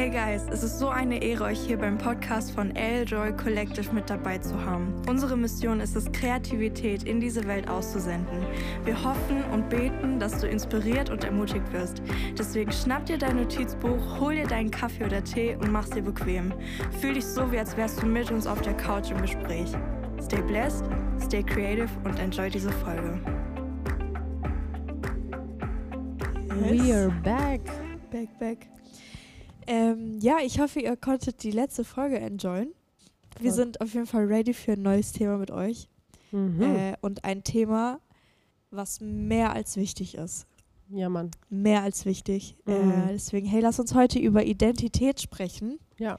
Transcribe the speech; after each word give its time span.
Hey 0.00 0.08
guys, 0.08 0.46
es 0.50 0.62
ist 0.62 0.78
so 0.78 0.88
eine 0.88 1.22
Ehre, 1.22 1.44
euch 1.44 1.60
hier 1.60 1.76
beim 1.76 1.98
Podcast 1.98 2.52
von 2.52 2.74
L 2.74 3.04
Joy 3.06 3.36
Collective 3.36 3.92
mit 3.92 4.08
dabei 4.08 4.38
zu 4.38 4.58
haben. 4.64 4.94
Unsere 5.06 5.36
Mission 5.36 5.78
ist 5.78 5.94
es, 5.94 6.10
Kreativität 6.10 7.02
in 7.02 7.20
diese 7.20 7.46
Welt 7.46 7.68
auszusenden. 7.68 8.46
Wir 8.86 9.04
hoffen 9.04 9.44
und 9.52 9.68
beten, 9.68 10.18
dass 10.18 10.40
du 10.40 10.48
inspiriert 10.48 11.10
und 11.10 11.24
ermutigt 11.24 11.70
wirst. 11.74 12.00
Deswegen 12.38 12.72
schnapp 12.72 13.04
dir 13.04 13.18
dein 13.18 13.36
Notizbuch, 13.36 14.18
hol 14.18 14.36
dir 14.36 14.46
deinen 14.46 14.70
Kaffee 14.70 15.04
oder 15.04 15.22
Tee 15.22 15.54
und 15.56 15.70
mach's 15.70 15.90
dir 15.90 16.00
bequem. 16.00 16.54
Fühl 17.02 17.12
dich 17.12 17.26
so, 17.26 17.52
wie 17.52 17.58
als 17.58 17.76
wärst 17.76 18.00
du 18.00 18.06
mit 18.06 18.30
uns 18.30 18.46
auf 18.46 18.62
der 18.62 18.78
Couch 18.78 19.10
im 19.10 19.20
Gespräch. 19.20 19.70
Stay 20.18 20.40
blessed, 20.40 20.86
stay 21.22 21.42
creative 21.42 21.90
und 22.04 22.18
enjoy 22.18 22.48
diese 22.48 22.72
Folge. 22.72 23.20
We 26.58 26.90
are 26.90 27.10
back. 27.22 27.60
Back, 28.10 28.38
back. 28.38 28.79
Ähm, 29.70 30.18
ja, 30.20 30.38
ich 30.44 30.58
hoffe, 30.58 30.80
ihr 30.80 30.96
konntet 30.96 31.44
die 31.44 31.52
letzte 31.52 31.84
Folge 31.84 32.18
enjoyen. 32.18 32.72
Wir 33.38 33.52
sind 33.52 33.80
auf 33.80 33.94
jeden 33.94 34.06
Fall 34.06 34.24
ready 34.24 34.52
für 34.52 34.72
ein 34.72 34.82
neues 34.82 35.12
Thema 35.12 35.38
mit 35.38 35.52
euch. 35.52 35.88
Mhm. 36.32 36.60
Äh, 36.60 36.96
und 37.00 37.24
ein 37.24 37.44
Thema, 37.44 38.00
was 38.72 39.00
mehr 39.00 39.52
als 39.52 39.76
wichtig 39.76 40.16
ist. 40.16 40.46
ja, 40.88 41.08
Mann. 41.08 41.30
Mehr 41.50 41.82
als 41.82 42.04
wichtig. 42.04 42.56
Mhm. 42.66 42.72
Äh, 42.72 43.12
deswegen, 43.12 43.46
hey, 43.46 43.60
lass 43.60 43.78
uns 43.78 43.94
heute 43.94 44.18
über 44.18 44.44
Identität 44.44 45.20
sprechen. 45.20 45.78
Ja. 45.98 46.18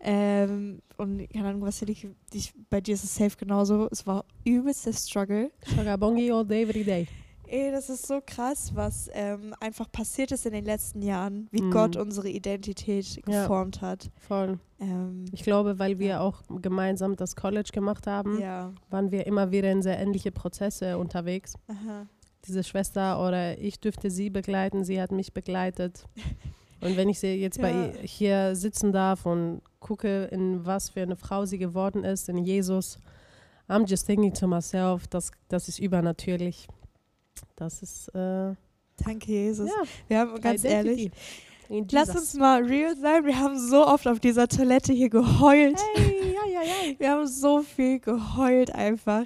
Ähm, 0.00 0.82
und 0.98 1.26
keine 1.32 1.48
Ahnung, 1.48 1.62
was 1.62 1.78
hier 1.78 1.86
dich, 1.86 2.06
dich, 2.34 2.52
bei 2.68 2.82
dir 2.82 2.92
ist 2.94 3.04
es 3.04 3.14
safe 3.14 3.36
genauso. 3.38 3.88
Es 3.90 4.06
war 4.06 4.26
übelst 4.44 4.84
der 4.84 4.92
Struggle. 4.92 5.50
Shagabongi 5.74 6.30
all 6.30 6.44
day, 6.44 6.64
every 6.64 6.84
day. 6.84 7.08
Ey, 7.54 7.70
das 7.70 7.90
ist 7.90 8.06
so 8.06 8.22
krass, 8.24 8.70
was 8.74 9.10
ähm, 9.12 9.54
einfach 9.60 9.92
passiert 9.92 10.32
ist 10.32 10.46
in 10.46 10.52
den 10.54 10.64
letzten 10.64 11.02
Jahren, 11.02 11.48
wie 11.50 11.60
Mhm. 11.60 11.70
Gott 11.70 11.96
unsere 11.96 12.30
Identität 12.30 13.16
Ja. 13.28 13.42
geformt 13.42 13.82
hat. 13.82 14.10
Voll. 14.16 14.58
Ähm, 14.80 15.26
Ich 15.32 15.42
glaube, 15.42 15.78
weil 15.78 15.98
wir 15.98 16.06
Ja. 16.06 16.20
auch 16.20 16.40
gemeinsam 16.62 17.14
das 17.14 17.36
College 17.36 17.68
gemacht 17.70 18.06
haben, 18.06 18.40
ja. 18.40 18.72
waren 18.88 19.10
wir 19.10 19.26
immer 19.26 19.50
wieder 19.50 19.70
in 19.70 19.82
sehr 19.82 19.98
ähnliche 19.98 20.32
Prozesse 20.32 20.96
unterwegs. 20.96 21.52
Aha. 21.68 22.06
Diese 22.46 22.64
Schwester 22.64 23.20
oder 23.22 23.58
ich 23.58 23.78
dürfte 23.80 24.10
sie 24.10 24.30
begleiten, 24.30 24.82
sie 24.82 24.98
hat 25.00 25.12
mich 25.12 25.34
begleitet. 25.34 26.06
Und 26.80 26.96
wenn 26.96 27.10
ich 27.10 27.20
sie 27.20 27.34
jetzt 27.34 27.58
Ja. 27.58 27.64
bei 27.64 27.92
hier 28.02 28.56
sitzen 28.56 28.92
darf 28.92 29.26
und 29.26 29.60
gucke, 29.78 30.24
in 30.32 30.64
was 30.64 30.88
für 30.88 31.02
eine 31.02 31.16
Frau 31.16 31.44
sie 31.44 31.58
geworden 31.58 32.02
ist, 32.02 32.30
in 32.30 32.38
Jesus, 32.38 32.98
I'm 33.68 33.86
just 33.86 34.06
thinking 34.06 34.32
to 34.32 34.46
myself, 34.48 35.06
das, 35.06 35.30
das 35.48 35.68
ist 35.68 35.78
übernatürlich. 35.78 36.66
Das 37.56 37.82
ist, 37.82 38.08
äh, 38.14 38.54
Danke, 39.04 39.32
Jesus. 39.32 39.68
ja, 39.68 39.82
Wir 40.08 40.18
haben 40.20 40.40
ganz 40.40 40.64
ehrlich, 40.64 41.00
Identity. 41.06 41.22
In 41.68 41.86
lass 41.90 42.10
uns 42.10 42.34
mal 42.34 42.62
real 42.64 42.94
sein. 42.96 43.24
Wir 43.24 43.38
haben 43.38 43.58
so 43.58 43.86
oft 43.86 44.06
auf 44.06 44.20
dieser 44.20 44.46
Toilette 44.46 44.92
hier 44.92 45.08
geheult. 45.08 45.80
Hey, 45.94 46.34
ja, 46.34 46.60
ja, 46.60 46.62
ja. 46.62 46.94
Wir 46.98 47.10
haben 47.12 47.26
so 47.26 47.62
viel 47.62 47.98
geheult 47.98 48.74
einfach. 48.74 49.24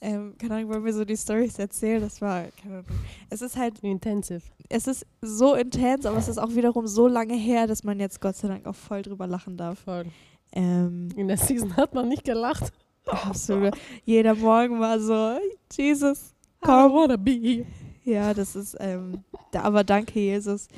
Ähm, 0.00 0.34
keine 0.38 0.54
Ahnung, 0.56 0.70
wollen 0.70 0.84
wir 0.84 0.92
so 0.92 1.04
die 1.04 1.16
Stories 1.16 1.58
erzählen? 1.58 2.00
Das 2.02 2.20
war, 2.20 2.44
keine 2.62 2.74
Ahnung. 2.78 2.86
Es 3.30 3.40
ist 3.42 3.56
halt, 3.56 3.80
Intensive. 3.80 4.42
es 4.68 4.86
ist 4.86 5.06
so 5.22 5.54
intens, 5.54 6.04
aber 6.06 6.18
es 6.18 6.28
ist 6.28 6.36
auch 6.38 6.54
wiederum 6.54 6.86
so 6.86 7.06
lange 7.08 7.34
her, 7.34 7.66
dass 7.66 7.84
man 7.84 7.98
jetzt 8.00 8.20
Gott 8.20 8.36
sei 8.36 8.48
Dank 8.48 8.66
auch 8.66 8.74
voll 8.74 9.00
drüber 9.02 9.26
lachen 9.26 9.56
darf. 9.56 9.78
Voll. 9.80 10.04
Ähm, 10.52 11.08
In 11.16 11.28
der 11.28 11.38
Season 11.38 11.74
hat 11.76 11.94
man 11.94 12.08
nicht 12.08 12.24
gelacht. 12.24 12.70
absolut. 13.06 13.74
Jeder 14.04 14.34
Morgen 14.34 14.78
war 14.78 15.00
so, 15.00 15.38
Jesus, 15.72 16.33
I 16.66 16.68
wanna 16.90 17.16
be. 17.16 17.66
Ja, 18.04 18.34
das 18.34 18.54
ist, 18.56 18.76
ähm, 18.80 19.24
da, 19.50 19.62
aber 19.62 19.82
danke, 19.84 20.18
Jesus, 20.20 20.68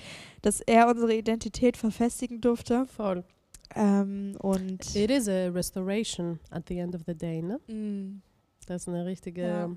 dass 0.43 0.61
er 0.61 0.89
unsere 0.89 1.15
Identität 1.15 1.77
verfestigen 1.77 2.41
durfte. 2.41 2.87
Voll. 2.87 3.25
Ähm, 3.75 4.37
und 4.41 4.95
It 4.95 5.11
is 5.11 5.29
a 5.29 5.49
restoration 5.49 6.39
at 6.51 6.65
the 6.69 6.79
end 6.79 6.95
of 6.95 7.03
the 7.07 7.15
day, 7.15 7.43
ne? 7.43 7.59
Mm, 7.69 8.23
Das 8.67 8.83
ist 8.83 8.89
eine 8.89 9.05
richtige. 9.07 9.43
Ja. 9.43 9.71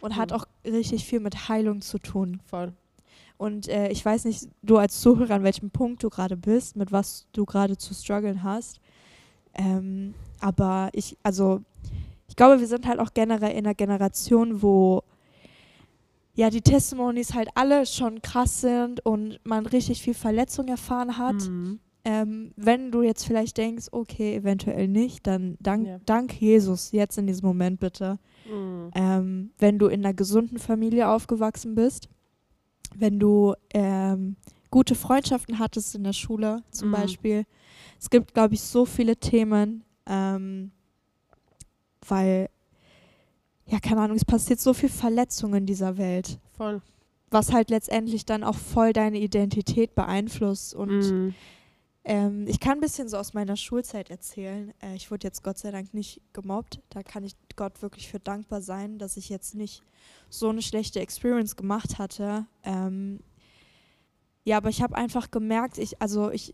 und 0.00 0.16
hat 0.16 0.30
Mhm. 0.30 0.36
auch 0.36 0.46
richtig 0.66 1.04
viel 1.06 1.20
mit 1.20 1.48
Heilung 1.48 1.80
zu 1.80 1.98
tun. 1.98 2.40
Voll. 2.44 2.72
Und 3.38 3.68
äh, 3.68 3.88
ich 3.88 4.04
weiß 4.04 4.24
nicht, 4.26 4.48
du 4.62 4.76
als 4.76 5.00
Zuhörer, 5.00 5.34
an 5.36 5.44
welchem 5.44 5.70
Punkt 5.70 6.02
du 6.02 6.10
gerade 6.10 6.36
bist, 6.36 6.76
mit 6.76 6.92
was 6.92 7.26
du 7.32 7.44
gerade 7.46 7.76
zu 7.78 7.94
strugglen 7.94 8.42
hast. 8.42 8.80
Ähm, 9.54 10.14
aber 10.40 10.90
ich, 10.92 11.16
also, 11.22 11.62
ich 12.34 12.36
glaube, 12.36 12.58
wir 12.58 12.66
sind 12.66 12.88
halt 12.88 12.98
auch 12.98 13.14
generell 13.14 13.52
in 13.52 13.58
einer 13.58 13.76
Generation, 13.76 14.60
wo 14.60 15.04
ja 16.34 16.50
die 16.50 16.62
Testimonies 16.62 17.32
halt 17.32 17.48
alle 17.54 17.86
schon 17.86 18.22
krass 18.22 18.60
sind 18.60 19.06
und 19.06 19.38
man 19.44 19.66
richtig 19.66 20.02
viel 20.02 20.14
Verletzung 20.14 20.66
erfahren 20.66 21.16
hat. 21.16 21.48
Mhm. 21.48 21.78
Ähm, 22.04 22.50
wenn 22.56 22.90
du 22.90 23.02
jetzt 23.02 23.24
vielleicht 23.24 23.56
denkst, 23.56 23.86
okay, 23.92 24.34
eventuell 24.34 24.88
nicht, 24.88 25.28
dann 25.28 25.56
dank, 25.60 25.86
Ja. 25.86 25.98
dank 26.06 26.32
Jesus 26.40 26.90
jetzt 26.90 27.18
in 27.18 27.28
diesem 27.28 27.46
Moment 27.46 27.78
bitte. 27.78 28.18
Mhm. 28.50 28.90
Ähm, 28.96 29.50
wenn 29.58 29.78
du 29.78 29.86
in 29.86 30.04
einer 30.04 30.12
gesunden 30.12 30.58
Familie 30.58 31.08
aufgewachsen 31.10 31.76
bist, 31.76 32.08
wenn 32.96 33.20
du 33.20 33.54
ähm, 33.72 34.34
gute 34.72 34.96
Freundschaften 34.96 35.60
hattest 35.60 35.94
in 35.94 36.02
der 36.02 36.12
Schule 36.12 36.64
zum 36.72 36.88
Mhm. 36.88 36.92
Beispiel. 36.92 37.44
Es 38.00 38.10
gibt, 38.10 38.34
glaube 38.34 38.54
ich, 38.54 38.60
so 38.60 38.84
viele 38.86 39.16
Themen, 39.16 39.84
ähm, 40.06 40.72
weil, 42.08 42.48
ja, 43.66 43.80
keine 43.80 44.02
Ahnung, 44.02 44.16
es 44.16 44.24
passiert 44.24 44.60
so 44.60 44.74
viel 44.74 44.88
Verletzung 44.88 45.54
in 45.54 45.66
dieser 45.66 45.96
Welt, 45.96 46.38
Voll. 46.56 46.82
was 47.30 47.52
halt 47.52 47.70
letztendlich 47.70 48.24
dann 48.26 48.44
auch 48.44 48.56
voll 48.56 48.92
deine 48.92 49.18
Identität 49.18 49.94
beeinflusst 49.94 50.74
und 50.74 50.98
Mhm. 51.00 51.34
ähm, 52.04 52.46
ich 52.46 52.60
kann 52.60 52.72
ein 52.78 52.80
bisschen 52.80 53.08
so 53.08 53.16
aus 53.16 53.32
meiner 53.32 53.56
Schulzeit 53.56 54.10
erzählen. 54.10 54.72
Äh, 54.82 54.94
ich 54.96 55.10
wurde 55.10 55.26
jetzt 55.26 55.42
Gott 55.42 55.58
sei 55.58 55.70
Dank 55.70 55.94
nicht 55.94 56.20
gemobbt. 56.34 56.80
Da 56.90 57.02
kann 57.02 57.24
ich 57.24 57.34
Gott 57.56 57.80
wirklich 57.80 58.08
für 58.08 58.20
dankbar 58.20 58.60
sein, 58.60 58.98
dass 58.98 59.16
ich 59.16 59.28
jetzt 59.30 59.54
nicht 59.54 59.82
so 60.28 60.50
eine 60.50 60.60
schlechte 60.62 61.00
Experience 61.00 61.56
gemacht 61.56 61.98
hatte. 61.98 62.44
Ähm, 62.64 63.20
ja, 64.44 64.58
aber 64.58 64.68
ich 64.68 64.82
habe 64.82 64.94
einfach 64.94 65.30
gemerkt, 65.30 65.78
ich, 65.78 66.02
also 66.02 66.30
ich 66.30 66.52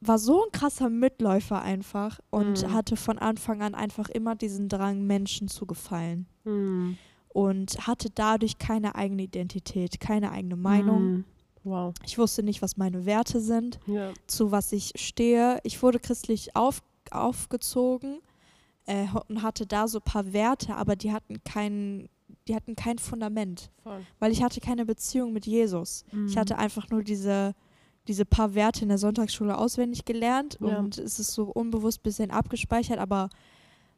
war 0.00 0.18
so 0.18 0.44
ein 0.44 0.52
krasser 0.52 0.88
Mitläufer 0.90 1.60
einfach 1.60 2.20
und 2.30 2.62
Mhm. 2.62 2.72
hatte 2.72 2.96
von 2.96 3.18
Anfang 3.18 3.62
an 3.62 3.74
einfach 3.74 4.08
immer 4.08 4.34
diesen 4.36 4.68
Drang, 4.68 5.06
Menschen 5.06 5.48
zu 5.48 5.66
gefallen. 5.66 6.26
Mhm. 6.44 6.96
Und 7.30 7.86
hatte 7.86 8.08
dadurch 8.10 8.58
keine 8.58 8.94
eigene 8.94 9.22
Identität, 9.24 10.00
keine 10.00 10.30
eigene 10.32 10.56
Meinung. 10.56 11.02
Mhm. 11.04 11.24
Wow. 11.64 11.94
Ich 12.06 12.16
wusste 12.18 12.42
nicht, 12.42 12.62
was 12.62 12.76
meine 12.76 13.04
Werte 13.04 13.40
sind 13.40 13.78
Ja. 13.86 14.12
zu 14.26 14.50
was 14.52 14.72
ich 14.72 14.92
stehe. 14.96 15.58
Ich 15.64 15.82
wurde 15.82 15.98
christlich 15.98 16.56
auf, 16.56 16.82
aufgezogen 17.10 18.20
äh, 18.86 19.06
und 19.28 19.42
hatte 19.42 19.66
da 19.66 19.86
so 19.88 19.98
ein 19.98 20.04
paar 20.04 20.32
Werte, 20.32 20.74
aber 20.76 20.96
die 20.96 21.12
hatten 21.12 21.42
kein, 21.44 22.08
die 22.46 22.54
hatten 22.54 22.74
kein 22.74 22.98
Fundament, 22.98 23.70
Voll. 23.82 24.00
weil 24.18 24.32
ich 24.32 24.42
hatte 24.42 24.60
keine 24.60 24.86
Beziehung 24.86 25.32
mit 25.32 25.46
Jesus. 25.46 26.04
Ich 26.26 26.34
Mhm. 26.34 26.36
hatte 26.38 26.56
einfach 26.58 26.88
nur 26.90 27.02
diese, 27.02 27.54
diese 28.08 28.24
paar 28.24 28.54
Werte 28.54 28.82
in 28.82 28.88
der 28.88 28.98
Sonntagsschule 28.98 29.56
auswendig 29.56 30.04
gelernt 30.04 30.58
Ja. 30.60 30.78
und 30.78 30.98
es 30.98 31.20
ist 31.20 31.32
so 31.32 31.44
unbewusst 31.44 32.00
ein 32.00 32.02
bisschen 32.02 32.30
abgespeichert, 32.30 32.98
aber 32.98 33.28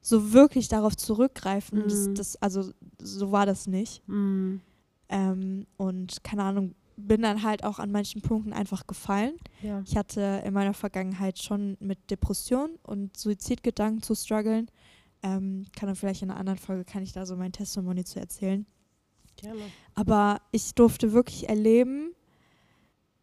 so 0.03 0.33
wirklich 0.33 0.69
darauf 0.69 0.97
zurückgreifen, 0.97 1.85
das, 1.85 2.09
Mhm. 2.09 2.15
das, 2.15 2.37
also 2.43 2.73
so 3.01 3.33
war 3.33 3.47
das 3.47 3.67
nicht. 3.67 4.07
Mhm. 4.09 4.61
Ähm, 5.09 5.67
und 5.77 6.23
keine 6.25 6.43
Ahnung, 6.45 6.75
bin 6.97 7.23
dann 7.23 7.43
halt 7.43 7.65
auch 7.65 7.79
an 7.79 7.91
manchen 7.91 8.21
Punkten 8.21 8.53
einfach 8.53 8.87
gefallen. 8.87 9.35
Ja. 9.63 9.83
Ich 9.87 9.97
hatte 9.97 10.43
in 10.45 10.53
meiner 10.53 10.75
Vergangenheit 10.75 11.39
schon 11.43 11.77
mit 11.81 12.11
Depressionen 12.11 12.77
und 12.83 13.17
Suizidgedanken 13.17 14.03
zu 14.03 14.15
strugglen. 14.15 14.71
Ähm, 15.23 15.67
kann 15.77 15.87
dann 15.87 15.97
vielleicht 15.97 16.23
in 16.23 16.31
einer 16.31 16.39
anderen 16.41 16.59
Folge, 16.59 16.85
kann 16.85 17.03
ich 17.03 17.13
da 17.13 17.25
so 17.27 17.37
mein 17.37 17.53
Testimony 17.53 18.05
zu 18.05 18.21
erzählen. 18.21 18.67
Gerne. 19.37 19.61
Aber 19.95 20.41
ich 20.53 20.75
durfte 20.75 21.13
wirklich 21.13 21.49
erleben, 21.49 22.13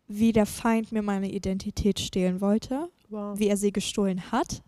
wie 0.07 0.31
der 0.31 0.45
Feind 0.45 0.91
mir 0.91 1.01
meine 1.01 1.29
Identität 1.31 1.99
stehlen 1.99 2.39
wollte, 2.41 2.89
Wow. 3.09 3.37
wie 3.39 3.47
er 3.47 3.57
sie 3.57 3.71
gestohlen 3.73 4.31
hat. 4.31 4.61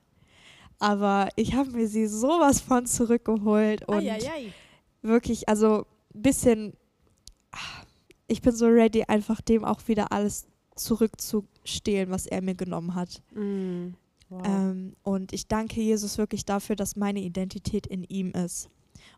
Aber 0.80 1.30
ich 1.36 1.54
habe 1.56 1.72
mir 1.72 1.88
sie 1.88 2.08
sowas 2.08 2.62
von 2.62 2.86
zurückgeholt 2.86 3.88
und 3.88 3.98
Eieiei. 4.00 4.54
wirklich, 5.02 5.48
also 5.50 5.86
ein 6.16 6.22
bisschen, 6.22 6.74
ah, 7.52 7.84
ich 8.28 8.42
bin 8.42 8.54
so 8.56 8.68
ready, 8.68 9.04
einfach 9.04 9.42
dem 9.42 9.66
auch 9.66 9.88
wieder 9.88 10.12
alles 10.12 10.48
zurückzustehlen, 10.76 12.10
was 12.10 12.26
er 12.26 12.42
mir 12.42 12.56
genommen 12.56 12.96
hat. 12.96 13.22
Mhm. 13.34 13.96
Wow. 14.30 14.44
Ähm, 14.46 14.96
und 15.04 15.34
ich 15.34 15.48
danke 15.48 15.82
Jesus 15.82 16.18
wirklich 16.18 16.46
dafür, 16.46 16.76
dass 16.76 16.96
meine 16.96 17.20
Identität 17.22 17.88
in 17.88 18.04
ihm 18.04 18.32
ist. 18.32 18.70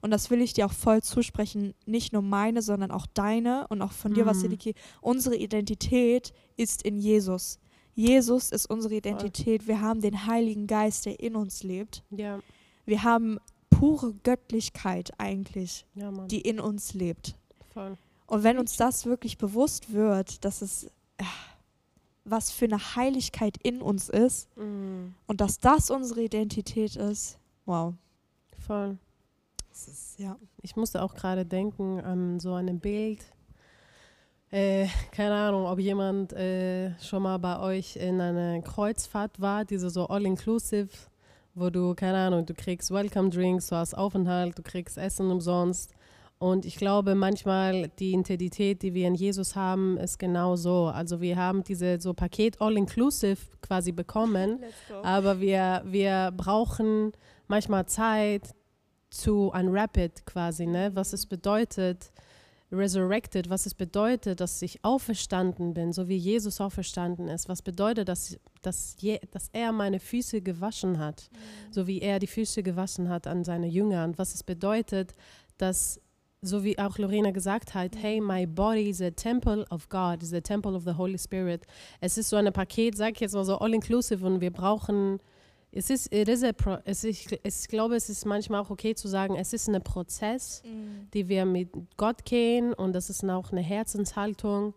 Und 0.01 0.11
das 0.11 0.29
will 0.31 0.41
ich 0.41 0.53
dir 0.53 0.65
auch 0.65 0.73
voll 0.73 1.01
zusprechen, 1.03 1.73
nicht 1.85 2.11
nur 2.13 2.21
meine, 2.23 2.61
sondern 2.61 2.91
auch 2.91 3.05
deine 3.07 3.67
und 3.69 3.81
auch 3.81 3.91
von 3.91 4.13
dir, 4.13 4.23
Mhm. 4.23 4.29
Vasiliki. 4.29 4.73
Unsere 5.01 5.35
Identität 5.35 6.33
ist 6.57 6.81
in 6.81 6.97
Jesus. 6.97 7.59
Jesus 7.93 8.51
ist 8.51 8.65
unsere 8.67 8.95
Identität. 8.95 9.67
Wir 9.67 9.81
haben 9.81 10.01
den 10.01 10.25
Heiligen 10.25 10.65
Geist, 10.65 11.05
der 11.05 11.19
in 11.19 11.35
uns 11.35 11.63
lebt. 11.63 12.03
ja. 12.11 12.39
Wir 12.85 13.03
haben 13.03 13.37
pure 13.69 14.13
Göttlichkeit 14.23 15.11
eigentlich, 15.19 15.85
Ja, 15.93 16.09
die 16.27 16.41
in 16.41 16.59
uns 16.59 16.93
lebt. 16.95 17.35
Voll. 17.73 17.95
Und 18.25 18.43
wenn 18.43 18.57
uns 18.57 18.75
das 18.75 19.05
wirklich 19.05 19.37
bewusst 19.37 19.93
wird, 19.93 20.43
dass 20.43 20.61
es, 20.63 20.89
ah, 21.19 21.25
was 22.25 22.51
für 22.51 22.65
eine 22.65 22.95
Heiligkeit 22.95 23.57
in 23.61 23.81
uns 23.81 24.09
ist 24.09 24.47
Mm, 24.57 25.13
und 25.27 25.41
dass 25.41 25.59
das 25.59 25.91
unsere 25.91 26.23
Identität 26.23 26.95
ist. 26.95 27.37
Wow. 27.65 27.93
voll. 28.65 28.97
Das 29.85 29.87
ist, 29.87 30.19
ja. 30.19 30.37
Ich 30.61 30.75
musste 30.75 31.01
auch 31.01 31.15
gerade 31.15 31.43
denken 31.43 31.99
an 32.01 32.39
so 32.39 32.53
ein 32.53 32.79
Bild. 32.79 33.25
Äh, 34.51 34.87
keine 35.11 35.33
Ahnung, 35.33 35.65
ob 35.65 35.79
jemand 35.79 36.33
äh, 36.33 36.91
schon 36.99 37.23
mal 37.23 37.39
bei 37.39 37.59
euch 37.59 37.95
in 37.95 38.21
einer 38.21 38.61
Kreuzfahrt 38.61 39.41
war, 39.41 39.65
diese 39.65 39.89
so 39.89 40.07
all-inclusive, 40.07 40.89
wo 41.55 41.71
du, 41.71 41.95
keine 41.95 42.19
Ahnung, 42.19 42.45
du 42.45 42.53
kriegst 42.53 42.91
Welcome 42.91 43.31
Drinks, 43.31 43.67
du 43.67 43.75
hast 43.75 43.97
Aufenthalt, 43.97 44.55
du 44.55 44.61
kriegst 44.61 44.99
Essen 44.99 45.31
umsonst. 45.31 45.95
Und 46.37 46.65
ich 46.65 46.75
glaube, 46.75 47.15
manchmal 47.15 47.87
die 47.97 48.11
Identität, 48.11 48.83
die 48.83 48.93
wir 48.93 49.07
in 49.07 49.15
Jesus 49.15 49.55
haben, 49.55 49.97
ist 49.97 50.19
genau 50.19 50.55
so. 50.57 50.87
Also 50.87 51.21
wir 51.21 51.37
haben 51.37 51.63
diese 51.63 51.99
so 51.99 52.13
Paket 52.13 52.61
all-inclusive 52.61 53.39
quasi 53.61 53.91
bekommen, 53.91 54.59
aber 55.01 55.39
wir, 55.39 55.81
wir 55.85 56.31
brauchen 56.35 57.13
manchmal 57.47 57.87
Zeit 57.87 58.53
zu 59.11 59.51
unwrapped 59.53 60.25
quasi, 60.25 60.65
ne? 60.65 60.89
Was 60.95 61.13
es 61.13 61.27
bedeutet, 61.27 62.11
resurrected, 62.71 63.49
was 63.49 63.65
es 63.65 63.73
bedeutet, 63.73 64.39
dass 64.39 64.61
ich 64.61 64.83
auferstanden 64.83 65.73
bin, 65.73 65.91
so 65.91 66.07
wie 66.07 66.15
Jesus 66.15 66.61
auferstanden 66.61 67.27
ist. 67.27 67.49
Was 67.49 67.61
bedeutet, 67.61 68.07
dass, 68.07 68.39
dass, 68.61 68.95
je, 68.99 69.19
dass 69.31 69.49
er 69.51 69.71
meine 69.71 69.99
Füße 69.99 70.41
gewaschen 70.41 70.97
hat, 70.97 71.29
so 71.69 71.85
wie 71.85 72.01
er 72.01 72.19
die 72.19 72.27
Füße 72.27 72.63
gewaschen 72.63 73.09
hat 73.09 73.27
an 73.27 73.43
seine 73.43 73.67
Jünger. 73.67 74.05
Und 74.05 74.17
was 74.17 74.33
es 74.33 74.43
bedeutet, 74.43 75.13
dass 75.57 75.99
so 76.43 76.63
wie 76.63 76.79
auch 76.79 76.97
Lorena 76.97 77.29
gesagt 77.31 77.75
hat, 77.75 77.95
hey, 78.01 78.19
my 78.19 78.47
body 78.47 78.89
is 78.89 79.01
a 79.01 79.11
temple 79.11 79.63
of 79.69 79.89
God, 79.89 80.23
is 80.23 80.33
a 80.33 80.41
temple 80.41 80.73
of 80.73 80.83
the 80.85 80.97
Holy 80.97 81.19
Spirit. 81.19 81.67
Es 81.99 82.17
ist 82.17 82.29
so 82.29 82.37
ein 82.37 82.51
Paket, 82.51 82.97
sag 82.97 83.13
ich 83.13 83.19
jetzt 83.19 83.35
mal 83.35 83.45
so 83.45 83.59
all-inclusive 83.59 84.25
und 84.25 84.41
wir 84.41 84.51
brauchen, 84.51 85.19
es 85.71 85.89
ist, 85.89 86.13
it 86.13 86.27
is 86.27 86.43
a 86.43 86.51
pro, 86.51 86.77
es 86.85 87.03
ist, 87.03 87.31
ich 87.43 87.67
glaube, 87.67 87.95
es 87.95 88.09
ist 88.09 88.25
manchmal 88.25 88.61
auch 88.61 88.69
okay 88.69 88.93
zu 88.93 89.07
sagen, 89.07 89.35
es 89.35 89.53
ist 89.53 89.69
ein 89.69 89.81
Prozess, 89.81 90.61
die 91.13 91.29
wir 91.29 91.45
mit 91.45 91.69
Gott 91.97 92.25
gehen 92.25 92.73
und 92.73 92.93
das 92.93 93.09
ist 93.09 93.23
auch 93.23 93.51
eine 93.51 93.61
Herzenshaltung 93.61 94.73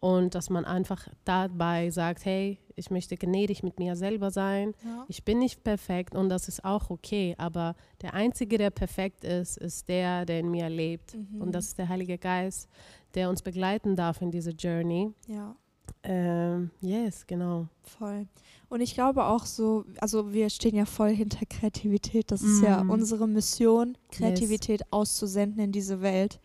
und 0.00 0.34
dass 0.34 0.48
man 0.48 0.64
einfach 0.64 1.08
dabei 1.24 1.90
sagt, 1.90 2.24
hey, 2.24 2.58
ich 2.76 2.90
möchte 2.90 3.16
gnädig 3.16 3.62
mit 3.62 3.78
mir 3.78 3.96
selber 3.96 4.30
sein. 4.30 4.74
Ja. 4.84 5.04
Ich 5.08 5.24
bin 5.24 5.40
nicht 5.40 5.64
perfekt 5.64 6.14
und 6.14 6.28
das 6.28 6.48
ist 6.48 6.64
auch 6.64 6.90
okay, 6.90 7.34
aber 7.36 7.74
der 8.00 8.14
Einzige, 8.14 8.56
der 8.56 8.70
perfekt 8.70 9.24
ist, 9.24 9.58
ist 9.58 9.88
der, 9.88 10.24
der 10.24 10.40
in 10.40 10.50
mir 10.50 10.68
lebt. 10.68 11.14
Mhm. 11.14 11.42
Und 11.42 11.52
das 11.52 11.66
ist 11.66 11.78
der 11.78 11.88
Heilige 11.88 12.16
Geist, 12.16 12.68
der 13.14 13.28
uns 13.28 13.42
begleiten 13.42 13.96
darf 13.96 14.22
in 14.22 14.30
diese 14.30 14.52
Journey. 14.52 15.12
Ja. 15.26 15.56
Ähm, 16.04 16.70
yes, 16.80 17.26
genau. 17.26 17.66
Voll. 17.82 18.26
Und 18.68 18.80
ich 18.82 18.94
glaube 18.94 19.24
auch 19.24 19.46
so, 19.46 19.84
also 19.98 20.32
wir 20.32 20.50
stehen 20.50 20.74
ja 20.76 20.84
voll 20.84 21.10
hinter 21.10 21.46
Kreativität. 21.46 22.30
Das 22.30 22.42
ist 22.42 22.62
ja 22.62 22.84
Mm. 22.84 22.90
unsere 22.90 23.26
Mission, 23.26 23.96
Kreativität 24.10 24.82
auszusenden 24.92 25.64
in 25.64 25.72
diese 25.72 26.02
Welt. 26.02 26.38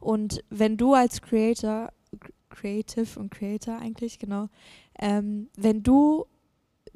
Und 0.00 0.42
wenn 0.48 0.76
du 0.78 0.94
als 0.94 1.20
Creator, 1.20 1.90
Cr- 2.18 2.30
Creative 2.48 3.20
und 3.20 3.30
Creator 3.30 3.76
eigentlich, 3.78 4.18
genau, 4.18 4.48
ähm, 4.98 5.48
wenn 5.56 5.82
du 5.82 6.24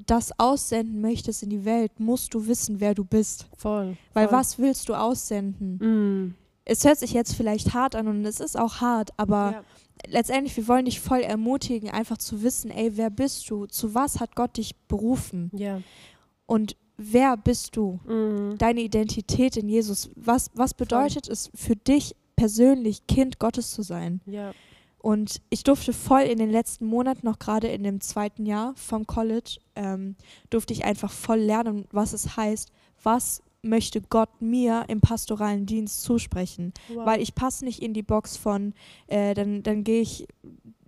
das 0.07 0.33
aussenden 0.39 1.03
möchtest 1.03 1.43
in 1.43 1.51
die 1.51 1.65
Welt, 1.67 2.01
musst 2.01 2.33
du 2.33 2.47
wissen, 2.47 2.81
wer 2.81 2.95
du 2.95 3.05
bist. 3.05 3.47
Voll. 3.57 3.97
Weil 4.15 4.29
voll. 4.29 4.39
was 4.39 4.59
willst 4.59 4.89
du 4.89 4.95
aussenden? 4.95 5.77
Mm, 5.77 6.35
Es 6.65 6.85
hört 6.85 6.99
sich 6.99 7.13
jetzt 7.13 7.35
vielleicht 7.35 7.75
hart 7.75 7.95
an 7.95 8.09
und 8.09 8.25
es 8.25 8.41
ist 8.41 8.59
auch 8.59 8.81
hart, 8.81 9.11
aber 9.17 9.53
ja. 9.53 9.65
letztendlich, 10.07 10.57
wir 10.57 10.69
wollen 10.69 10.85
dich 10.85 11.01
voll 11.01 11.21
ermutigen, 11.21 11.91
einfach 11.91 12.19
zu 12.19 12.43
wissen, 12.43 12.71
ey, 12.71 12.97
wer 12.97 13.11
bist 13.11 13.49
du? 13.51 13.67
Zu 13.67 13.95
was 13.95 14.21
hat 14.21 14.37
Gott 14.37 14.57
dich 14.57 14.77
berufen? 14.87 15.51
Ja. 15.55 15.81
Und 16.47 16.77
wer 16.97 17.37
bist 17.37 17.77
du? 17.77 18.01
Mm, 18.05 18.59
Deine 18.59 18.83
Identität 18.83 19.57
in 19.57 19.69
Jesus. 19.69 20.11
Was, 20.15 20.51
was 20.55 20.75
bedeutet 20.75 21.29
es 21.29 21.51
für 21.55 21.77
dich 21.77 22.15
persönlich, 22.37 23.07
Kind 23.07 23.39
Gottes 23.39 23.73
zu 23.73 23.83
sein? 23.83 24.21
ja. 24.27 24.53
Und 25.03 25.43
ich 25.51 25.65
durfte 25.65 25.93
voll 25.93 26.21
in 26.23 26.39
den 26.39 26.51
letzten 26.51 26.87
Monaten, 26.87 27.27
noch 27.27 27.41
gerade 27.41 27.67
in 27.67 27.83
dem 27.83 28.01
zweiten 28.01 28.47
Jahr 28.47 28.73
vom 28.77 29.05
College, 29.05 29.59
ähm, 29.75 30.15
durfte 30.49 30.73
ich 30.73 30.85
einfach 30.85 31.11
voll 31.11 31.41
lernen, 31.41 31.87
was 31.91 32.13
es 32.13 32.37
heißt, 32.37 32.71
was 33.03 33.43
möchte 33.63 34.01
Gott 34.03 34.41
mir 34.43 34.85
im 34.89 35.01
pastoralen 35.01 35.67
Dienst 35.67 36.03
zusprechen. 36.03 36.73
Wow. 36.89 37.07
Weil 37.07 37.21
ich 37.23 37.35
passe 37.35 37.65
nicht 37.65 37.81
in 37.81 37.95
die 37.95 38.03
Box 38.03 38.37
von, 38.37 38.75
äh, 39.07 39.35
dann, 39.35 39.63
dann 39.63 39.85
gehe 39.85 40.01
ich 40.03 40.27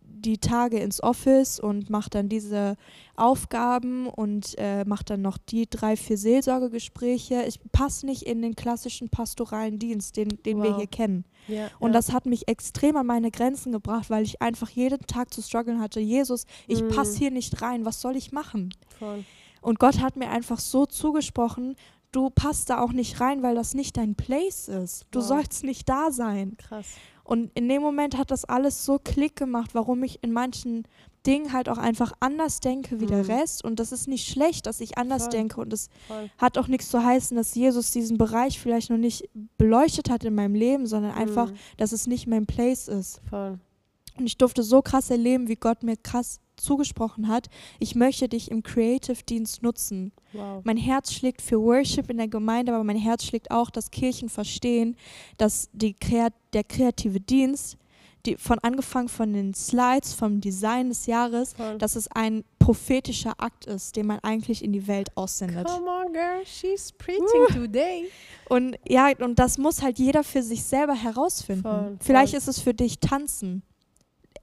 die 0.03 0.38
Tage 0.38 0.79
ins 0.79 1.03
Office 1.03 1.61
und 1.61 1.91
mache 1.91 2.09
dann 2.09 2.31
diese 2.31 2.76
Aufgaben 3.15 4.06
und 4.06 4.55
äh, 4.59 4.85
mache 4.87 5.05
dann 5.05 5.23
noch 5.23 5.37
die 5.38 5.69
drei, 5.69 5.97
vier 5.97 6.17
Seelsorgegespräche. 6.17 7.44
Ich 7.47 7.61
passe 7.73 8.06
nicht 8.06 8.23
in 8.23 8.41
den 8.43 8.56
klassischen 8.56 9.09
pastoralen 9.11 9.79
Dienst, 9.79 10.17
den, 10.17 10.29
den 10.44 10.62
wir 10.62 10.71
Wow. 10.71 10.76
hier 10.79 10.87
kennen. 10.87 11.25
ja, 11.47 11.69
Und 11.79 11.91
ja. 11.91 11.94
das 11.94 12.12
hat 12.12 12.25
mich 12.26 12.49
extrem 12.49 12.97
an 12.97 13.06
meine 13.06 13.31
Grenzen 13.31 13.71
gebracht, 13.73 14.09
weil 14.11 14.25
ich 14.25 14.41
einfach 14.41 14.71
jeden 14.71 15.06
Tag 15.06 15.32
zu 15.32 15.43
strugglen 15.43 15.81
hatte. 15.81 16.00
Jesus, 16.00 16.47
ich 16.69 16.82
Mm. 16.82 16.88
passe 16.88 17.19
hier 17.19 17.31
nicht 17.31 17.61
rein, 17.61 17.85
was 17.85 18.00
soll 18.00 18.17
ich 18.17 18.32
machen? 18.32 18.73
Voll. 18.99 19.25
Und 19.61 19.79
Gott 19.79 20.00
hat 20.00 20.17
mir 20.17 20.31
einfach 20.31 20.59
so 20.59 20.87
zugesprochen, 20.87 21.76
du 22.14 22.31
passt 22.31 22.70
da 22.70 22.81
auch 22.81 22.93
nicht 22.93 23.20
rein, 23.20 23.43
weil 23.43 23.55
das 23.55 23.75
nicht 23.75 23.96
dein 23.96 24.14
Place 24.14 24.69
ist. 24.69 25.06
Du 25.11 25.20
Wow. 25.20 25.26
sollst 25.26 25.64
nicht 25.64 25.88
da 25.88 26.11
sein. 26.11 26.56
Krass. 26.58 26.87
Und 27.25 27.50
in 27.55 27.69
dem 27.69 27.81
Moment 27.81 28.19
hat 28.19 28.31
das 28.31 28.44
alles 28.44 28.84
so 28.84 28.99
Klick 29.02 29.34
gemacht, 29.37 29.70
warum 29.75 30.02
ich 30.02 30.22
in 30.22 30.31
manchen 30.32 30.87
Dingen 31.26 31.55
halt 31.55 31.70
auch 31.70 31.78
einfach 31.78 32.12
anders 32.20 32.61
denke 32.61 33.00
wie 33.00 33.06
der 33.06 33.25
Mhm. 33.25 33.31
Rest. 33.31 33.64
Und 33.64 33.81
das 33.81 33.93
ist 33.93 34.08
nicht 34.08 34.28
schlecht, 34.28 34.66
dass 34.66 34.81
ich 34.81 34.99
anders 34.99 35.22
Voll. 35.25 35.31
denke. 35.32 35.61
Und 35.62 35.72
es 35.72 35.88
hat 36.37 36.58
auch 36.58 36.69
nichts 36.69 36.90
zu 36.90 37.02
heißen, 37.02 37.34
dass 37.34 37.55
Jesus 37.55 37.93
diesen 37.93 38.19
Bereich 38.19 38.61
vielleicht 38.61 38.90
noch 38.90 38.99
nicht 38.99 39.28
beleuchtet 39.56 40.11
hat 40.11 40.22
in 40.25 40.34
meinem 40.34 40.55
Leben, 40.55 40.87
sondern 40.87 41.12
einfach, 41.12 41.50
Mm, 41.50 41.55
dass 41.78 41.93
es 41.93 42.06
nicht 42.06 42.26
mein 42.26 42.44
Place 42.44 42.88
ist. 42.88 43.22
voll. 43.31 43.58
Und 44.19 44.26
ich 44.26 44.37
durfte 44.37 44.62
so 44.62 44.82
krass 44.82 45.08
erleben, 45.11 45.49
wie 45.49 45.56
Gott 45.56 45.82
mir 45.82 45.96
krass 45.96 46.40
zugesprochen 46.56 47.28
hat. 47.28 47.48
Ich 47.78 47.94
möchte 47.94 48.28
dich 48.28 48.50
im 48.50 48.62
Creative-Dienst 48.62 49.62
nutzen. 49.62 50.12
Wow. 50.32 50.62
Mein 50.64 50.76
Herz 50.76 51.12
schlägt 51.12 51.42
für 51.42 51.60
Worship 51.60 52.10
in 52.10 52.16
der 52.16 52.28
Gemeinde, 52.28 52.72
aber 52.74 52.84
mein 52.84 52.96
Herz 52.96 53.24
schlägt 53.24 53.50
auch, 53.50 53.70
dass 53.70 53.90
Kirchen 53.90 54.28
verstehen, 54.28 54.96
dass 55.36 55.68
die 55.72 55.94
Kreat 55.94 56.32
der 56.52 56.64
kreative 56.64 57.20
Dienst, 57.20 57.76
die, 58.26 58.36
von 58.36 58.58
angefangen 58.60 59.08
von 59.08 59.32
den 59.32 59.52
Slides, 59.54 60.14
vom 60.14 60.40
Design 60.40 60.88
des 60.88 61.06
Jahres, 61.06 61.52
Voll. 61.52 61.76
dass 61.78 61.94
es 61.94 62.08
ein 62.08 62.44
prophetischer 62.58 63.34
Akt 63.37 63.66
ist, 63.66 63.96
den 63.96 64.06
man 64.06 64.18
eigentlich 64.20 64.64
in 64.64 64.73
die 64.73 64.87
Welt 64.87 65.11
aussendet. 65.14 65.66
Come 65.66 65.90
on, 65.90 66.12
girl, 66.12 66.42
she's 66.46 66.90
preaching 66.92 67.46
today. 67.52 68.11
Und 68.49 68.76
ja, 68.88 69.11
und 69.18 69.38
das 69.38 69.58
muss 69.58 69.82
halt 69.82 69.99
jeder 69.99 70.25
für 70.25 70.42
sich 70.42 70.64
selber 70.64 70.94
herausfinden. 70.94 71.62
Voll, 71.62 71.96
Vielleicht 72.00 72.32
voll. 72.32 72.38
ist 72.38 72.49
es 72.49 72.61
für 72.61 72.73
dich 72.73 72.99
Tanzen. 73.00 73.62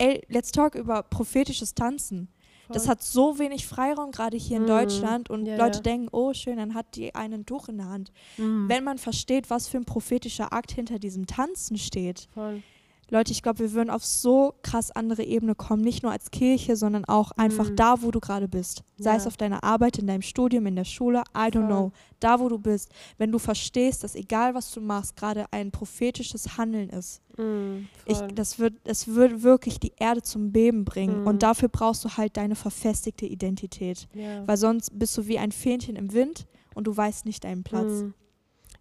Ey, 0.01 0.23
let's 0.29 0.51
talk 0.51 0.73
über 0.75 1.03
prophetisches 1.03 1.75
Tanzen. 1.75 2.27
Das 2.69 2.87
hat 2.87 3.03
so 3.03 3.37
wenig 3.37 3.67
Freiraum, 3.67 4.11
gerade 4.11 4.37
hier 4.37 4.57
in 4.57 4.63
Mhm. 4.63 4.67
Deutschland. 4.67 5.29
Und 5.29 5.45
Ja, 5.45 5.57
Leute 5.57 5.79
ja. 5.79 5.83
denken, 5.83 6.07
oh 6.13 6.33
schön, 6.33 6.55
dann 6.57 6.73
hat 6.73 6.95
die 6.95 7.13
einen 7.13 7.45
Tuch 7.45 7.67
in 7.67 7.77
der 7.77 7.89
Hand. 7.89 8.11
Mm, 8.37 8.69
Wenn 8.69 8.83
man 8.85 8.97
versteht, 8.97 9.49
was 9.49 9.67
für 9.67 9.75
ein 9.77 9.83
prophetischer 9.85 10.53
Akt 10.53 10.71
hinter 10.71 10.97
diesem 10.97 11.27
Tanzen 11.27 11.77
steht. 11.77 12.29
voll. 12.33 12.63
Leute, 13.11 13.31
ich 13.33 13.43
glaube, 13.43 13.59
wir 13.59 13.73
würden 13.73 13.89
auf 13.89 14.03
so 14.05 14.53
krass 14.63 14.89
andere 14.89 15.23
Ebene 15.23 15.53
kommen. 15.53 15.83
Nicht 15.83 16.01
nur 16.01 16.11
als 16.13 16.31
Kirche, 16.31 16.75
sondern 16.77 17.05
auch 17.05 17.31
einfach 17.33 17.69
Mhm. 17.69 17.75
da, 17.75 18.01
wo 18.01 18.09
du 18.09 18.19
gerade 18.21 18.47
bist. 18.47 18.83
Sei 18.97 19.11
Ja. 19.11 19.17
es 19.17 19.27
auf 19.27 19.35
deiner 19.37 19.63
Arbeit, 19.63 19.99
in 19.99 20.07
deinem 20.07 20.21
Studium, 20.21 20.65
in 20.65 20.75
der 20.77 20.85
Schule, 20.85 21.21
I 21.35 21.47
don't 21.49 21.51
Voll. 21.53 21.65
know. 21.67 21.91
Da, 22.21 22.39
wo 22.39 22.47
du 22.49 22.57
bist. 22.57 22.89
Wenn 23.17 23.31
du 23.31 23.37
verstehst, 23.37 24.03
dass 24.03 24.15
egal, 24.15 24.55
was 24.55 24.71
du 24.71 24.79
machst, 24.81 25.15
gerade 25.17 25.45
ein 25.51 25.71
prophetisches 25.71 26.57
Handeln 26.57 26.89
ist. 26.89 27.21
Mm, 27.37 27.87
Ich, 28.05 28.17
das 28.33 28.59
wird, 28.59 28.75
es 28.85 29.07
wird 29.07 29.43
wirklich 29.43 29.79
die 29.79 29.93
Erde 29.97 30.21
zum 30.21 30.51
Beben 30.51 30.85
bringen. 30.85 31.21
Mhm. 31.21 31.27
Und 31.27 31.43
dafür 31.43 31.67
brauchst 31.69 32.05
du 32.05 32.09
halt 32.17 32.37
deine 32.37 32.55
verfestigte 32.55 33.25
Identität. 33.25 34.07
ja. 34.13 34.47
Weil 34.47 34.57
sonst 34.57 34.97
bist 34.97 35.17
du 35.17 35.27
wie 35.27 35.37
ein 35.37 35.51
Fähnchen 35.51 35.95
im 35.97 36.13
Wind 36.13 36.45
und 36.75 36.87
du 36.87 36.95
weißt 36.95 37.25
nicht 37.25 37.43
deinen 37.43 37.63
Platz. 37.63 37.91
Mm. 38.03 38.13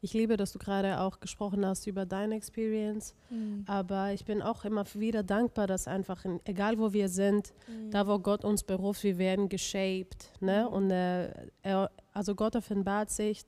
Ich 0.03 0.15
liebe, 0.15 0.37
dass 0.37 0.53
du 0.53 0.59
gerade 0.59 1.01
auch 1.01 1.21
gesprochen 1.21 1.65
hast 1.67 1.87
über 1.87 2.07
deine 2.07 2.35
Experience, 2.35 3.15
Mhm. 3.29 3.65
aber 3.67 4.13
ich 4.13 4.25
bin 4.25 4.41
auch 4.41 4.65
immer 4.65 4.85
wieder 4.95 5.23
dankbar, 5.23 5.67
dass 5.67 5.87
einfach, 5.87 6.25
in, 6.25 6.41
egal 6.45 6.79
wo 6.79 6.93
wir 6.93 7.09
sind, 7.09 7.53
Mhm. 7.69 7.91
da 7.91 8.07
wo 8.07 8.19
Gott 8.19 8.45
uns 8.45 8.63
beruft, 8.63 9.03
wir 9.05 9.19
werden 9.19 9.49
geshaped. 9.51 10.31
Ne? 10.41 10.67
Mhm. 10.69 10.75
Und 10.75 10.91
äh, 10.91 11.31
er, 11.63 11.91
also 12.15 12.35
Gott 12.35 12.57
offenbart 12.57 13.11
sich 13.11 13.43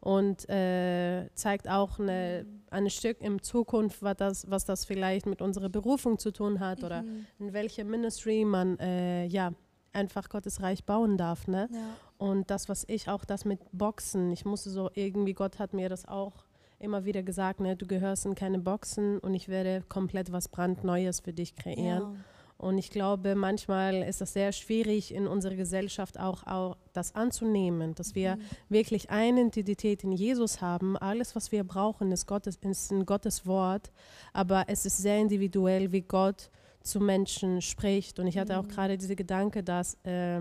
und 0.00 0.48
äh, 0.48 1.28
zeigt 1.34 1.68
auch 1.68 1.98
eine, 1.98 2.46
ein 2.70 2.88
Stück 2.88 3.20
in 3.20 3.42
Zukunft, 3.42 4.00
was 4.02 4.16
das, 4.16 4.50
was 4.50 4.64
das 4.64 4.84
vielleicht 4.84 5.26
mit 5.26 5.42
unserer 5.42 5.68
Berufung 5.68 6.18
zu 6.20 6.30
tun 6.30 6.60
hat 6.60 6.84
oder 6.84 7.02
Mhm. 7.02 7.26
in 7.40 7.52
welcher 7.52 7.82
Ministry 7.84 8.44
man 8.44 8.78
äh, 8.78 9.26
ja 9.26 9.52
einfach 9.92 10.28
Gottes 10.28 10.60
Reich 10.60 10.84
bauen 10.84 11.16
darf. 11.16 11.48
Ne? 11.48 11.68
Ja. 11.72 11.78
Und 12.18 12.50
das, 12.50 12.68
was 12.68 12.84
ich 12.88 13.08
auch, 13.08 13.24
das 13.24 13.44
mit 13.44 13.60
Boxen, 13.72 14.30
ich 14.32 14.44
musste 14.44 14.70
so 14.70 14.90
irgendwie, 14.94 15.34
Gott 15.34 15.58
hat 15.58 15.74
mir 15.74 15.88
das 15.88 16.06
auch 16.06 16.44
immer 16.78 17.04
wieder 17.04 17.22
gesagt, 17.22 17.60
ne, 17.60 17.76
du 17.76 17.86
gehörst 17.86 18.26
in 18.26 18.34
keine 18.34 18.58
Boxen 18.58 19.18
und 19.18 19.34
ich 19.34 19.48
werde 19.48 19.82
komplett 19.88 20.32
was 20.32 20.48
brandneues 20.48 21.20
für 21.20 21.32
dich 21.32 21.56
kreieren. 21.56 22.02
Ja. 22.02 22.14
Und 22.58 22.78
ich 22.78 22.90
glaube, 22.90 23.34
manchmal 23.34 23.96
ist 24.02 24.22
das 24.22 24.32
sehr 24.32 24.50
schwierig 24.52 25.12
in 25.12 25.26
unserer 25.26 25.56
Gesellschaft 25.56 26.18
auch, 26.18 26.46
auch 26.46 26.76
das 26.94 27.14
anzunehmen, 27.14 27.94
dass 27.94 28.14
wir 28.14 28.36
mhm. 28.36 28.40
wirklich 28.70 29.10
eine 29.10 29.42
Identität 29.42 30.04
in 30.04 30.12
Jesus 30.12 30.62
haben. 30.62 30.96
Alles, 30.96 31.36
was 31.36 31.52
wir 31.52 31.64
brauchen, 31.64 32.12
ist, 32.12 32.26
Gottes, 32.26 32.56
ist 32.56 32.92
in 32.92 33.04
Gottes 33.04 33.44
Wort, 33.44 33.92
aber 34.32 34.64
es 34.68 34.86
ist 34.86 34.96
sehr 34.96 35.18
individuell, 35.18 35.92
wie 35.92 36.00
Gott 36.00 36.50
zu 36.82 36.98
Menschen 36.98 37.60
spricht. 37.60 38.18
Und 38.18 38.26
ich 38.26 38.38
hatte 38.38 38.54
mhm. 38.54 38.60
auch 38.60 38.68
gerade 38.68 38.96
diese 38.96 39.16
Gedanke, 39.16 39.62
dass 39.62 39.98
äh, 40.04 40.40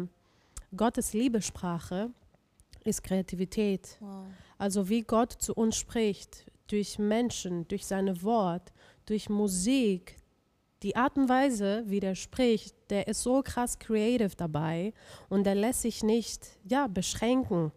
Gottes 0.76 1.14
Liebessprache 1.14 2.10
ist 2.84 3.04
Kreativität. 3.04 3.98
Wow. 4.00 4.26
Also 4.58 4.90
wie 4.90 5.02
Gott 5.02 5.34
zu 5.34 5.54
uns 5.54 5.76
spricht, 5.76 6.46
durch 6.68 6.98
Menschen, 6.98 7.68
durch 7.68 7.86
sein 7.86 8.22
Wort, 8.24 8.74
durch 9.06 9.30
Musik, 9.30 10.18
die 10.84 10.96
Art 10.96 11.18
und 11.18 11.30
Weise, 11.30 11.84
wie 11.88 12.00
der 12.00 12.16
spricht, 12.16 12.76
der 12.90 13.08
ist 13.08 13.24
so 13.24 13.42
krass 13.42 13.80
creative 13.80 14.36
dabei 14.36 14.94
und 15.30 15.46
der 15.46 15.56
lässt 15.56 15.82
sich 15.82 16.04
nicht 16.04 16.48
ja, 16.64 16.88
beschränken. 16.88 17.72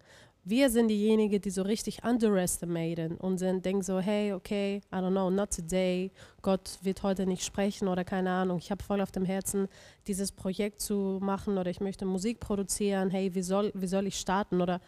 Wir 0.51 0.71
sind 0.71 0.89
diejenigen, 0.89 1.43
die 1.43 1.51
so 1.51 1.61
richtig 1.61 2.05
underestimaten 2.05 3.19
und 3.19 3.37
sind, 3.37 3.67
denken 3.67 3.83
so, 3.83 4.01
hey, 4.01 4.33
okay, 4.33 4.81
I 4.91 4.97
don't 4.97 5.11
know, 5.11 5.29
not 5.29 5.51
today, 5.55 6.11
Gott 6.41 6.79
wird 6.81 7.03
heute 7.03 7.27
nicht 7.27 7.45
sprechen 7.45 7.87
oder 7.87 8.03
keine 8.03 8.31
Ahnung, 8.31 8.57
ich 8.57 8.71
habe 8.71 8.83
voll 8.83 9.03
auf 9.03 9.13
dem 9.13 9.27
Herzen, 9.27 9.69
dieses 10.07 10.33
Projekt 10.33 10.81
zu 10.81 11.19
machen 11.21 11.59
oder 11.59 11.71
ich 11.71 11.81
möchte 11.81 12.07
Musik 12.07 12.41
produzieren, 12.41 13.11
hey, 13.11 13.35
wie 13.35 13.43
soll, 13.43 13.73
wie 13.75 13.87
soll 13.87 14.07
ich 14.07 14.19
starten 14.19 14.63
oder 14.63 14.81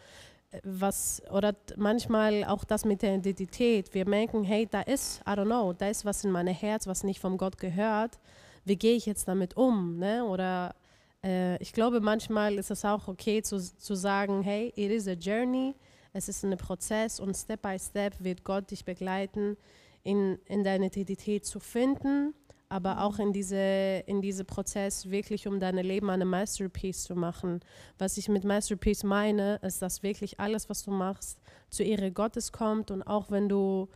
was, 0.63 1.21
oder 1.31 1.55
manchmal 1.77 2.43
auch 2.45 2.63
das 2.63 2.83
mit 2.83 3.03
der 3.03 3.17
Identität. 3.17 3.93
Wir 3.93 4.09
merken, 4.09 4.43
hey, 4.43 4.67
da 4.69 4.81
ist, 4.81 5.21
I 5.27 5.33
don't 5.33 5.45
know, 5.45 5.73
da 5.73 5.89
ist 5.89 6.05
was 6.05 6.23
in 6.23 6.31
meinem 6.31 6.55
Herz, 6.55 6.87
was 6.87 7.03
nicht 7.03 7.19
vom 7.19 7.37
Gott 7.37 7.59
gehört. 7.59 8.17
Wie 8.65 8.77
gehe 8.77 8.95
ich 8.95 9.05
jetzt 9.05 9.27
damit 9.27 9.55
um? 9.57 9.99
Ne? 9.99 10.25
Oder 10.25 10.73
äh, 11.23 11.61
ich 11.61 11.73
glaube, 11.73 12.01
manchmal 12.01 12.55
ist 12.55 12.71
es 12.71 12.85
auch 12.85 13.07
okay 13.07 13.41
zu, 13.41 13.59
zu 13.59 13.95
sagen, 13.95 14.41
hey, 14.41 14.73
it 14.75 14.91
is 14.91 15.07
a 15.07 15.13
journey, 15.13 15.75
es 16.13 16.27
ist 16.27 16.43
ein 16.43 16.57
Prozess 16.57 17.19
und 17.19 17.35
Step 17.35 17.61
by 17.61 17.77
Step 17.79 18.15
wird 18.19 18.43
Gott 18.43 18.71
dich 18.71 18.85
begleiten, 18.85 19.57
in, 20.03 20.39
in 20.45 20.63
deine 20.63 20.87
Identität 20.87 21.45
zu 21.45 21.59
finden 21.59 22.33
aber 22.71 23.01
auch 23.03 23.19
in 23.19 23.33
diese 23.33 24.01
in 24.07 24.21
diese 24.21 24.45
Prozess 24.45 25.09
wirklich 25.11 25.45
um 25.45 25.59
dein 25.59 25.75
Leben 25.75 26.09
eine 26.09 26.23
Masterpiece 26.23 27.03
zu 27.03 27.15
machen. 27.15 27.59
Was 27.97 28.17
ich 28.17 28.29
mit 28.29 28.45
Masterpiece 28.45 29.03
meine, 29.03 29.57
ist, 29.57 29.81
dass 29.81 30.03
wirklich 30.03 30.39
alles, 30.39 30.69
was 30.69 30.83
du 30.83 30.91
machst, 30.91 31.41
zur 31.69 31.85
Ehre 31.85 32.13
Gottes 32.13 32.53
kommt 32.53 32.89
und 32.89 33.03
auch 33.03 33.29
wenn 33.29 33.49
du 33.49 33.89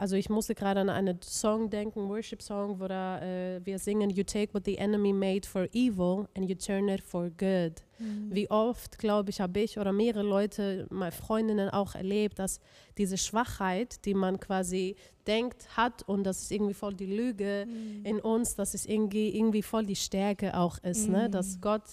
also 0.00 0.16
ich 0.16 0.30
musste 0.30 0.54
gerade 0.54 0.80
an 0.80 0.88
einen 0.88 1.20
Song 1.20 1.68
denken, 1.68 2.08
Worship-Song, 2.08 2.80
wo 2.80 2.88
da, 2.88 3.20
äh, 3.20 3.60
wir 3.62 3.78
singen, 3.78 4.08
You 4.08 4.24
take 4.24 4.54
what 4.54 4.64
the 4.64 4.78
enemy 4.78 5.12
made 5.12 5.46
for 5.46 5.68
evil 5.74 6.26
and 6.34 6.48
you 6.48 6.54
turn 6.54 6.88
it 6.88 7.02
for 7.02 7.28
good. 7.28 7.82
Mhm. 7.98 8.30
Wie 8.30 8.50
oft, 8.50 8.98
glaube 8.98 9.28
ich, 9.28 9.42
habe 9.42 9.60
ich 9.60 9.78
oder 9.78 9.92
mehrere 9.92 10.22
Leute, 10.22 10.86
meine 10.88 11.12
Freundinnen 11.12 11.68
auch 11.68 11.94
erlebt, 11.94 12.38
dass 12.38 12.60
diese 12.96 13.18
Schwachheit, 13.18 14.02
die 14.06 14.14
man 14.14 14.40
quasi 14.40 14.96
denkt, 15.26 15.76
hat 15.76 16.02
und 16.08 16.24
das 16.24 16.40
ist 16.40 16.50
irgendwie 16.50 16.72
voll 16.72 16.94
die 16.94 17.04
Lüge 17.04 17.66
mhm. 17.68 18.06
in 18.06 18.20
uns, 18.20 18.54
dass 18.54 18.72
es 18.72 18.86
irgendwie, 18.86 19.36
irgendwie 19.36 19.62
voll 19.62 19.84
die 19.84 19.96
Stärke 19.96 20.56
auch 20.56 20.78
ist, 20.78 21.08
mhm. 21.08 21.12
ne? 21.12 21.28
dass 21.28 21.60
Gott 21.60 21.84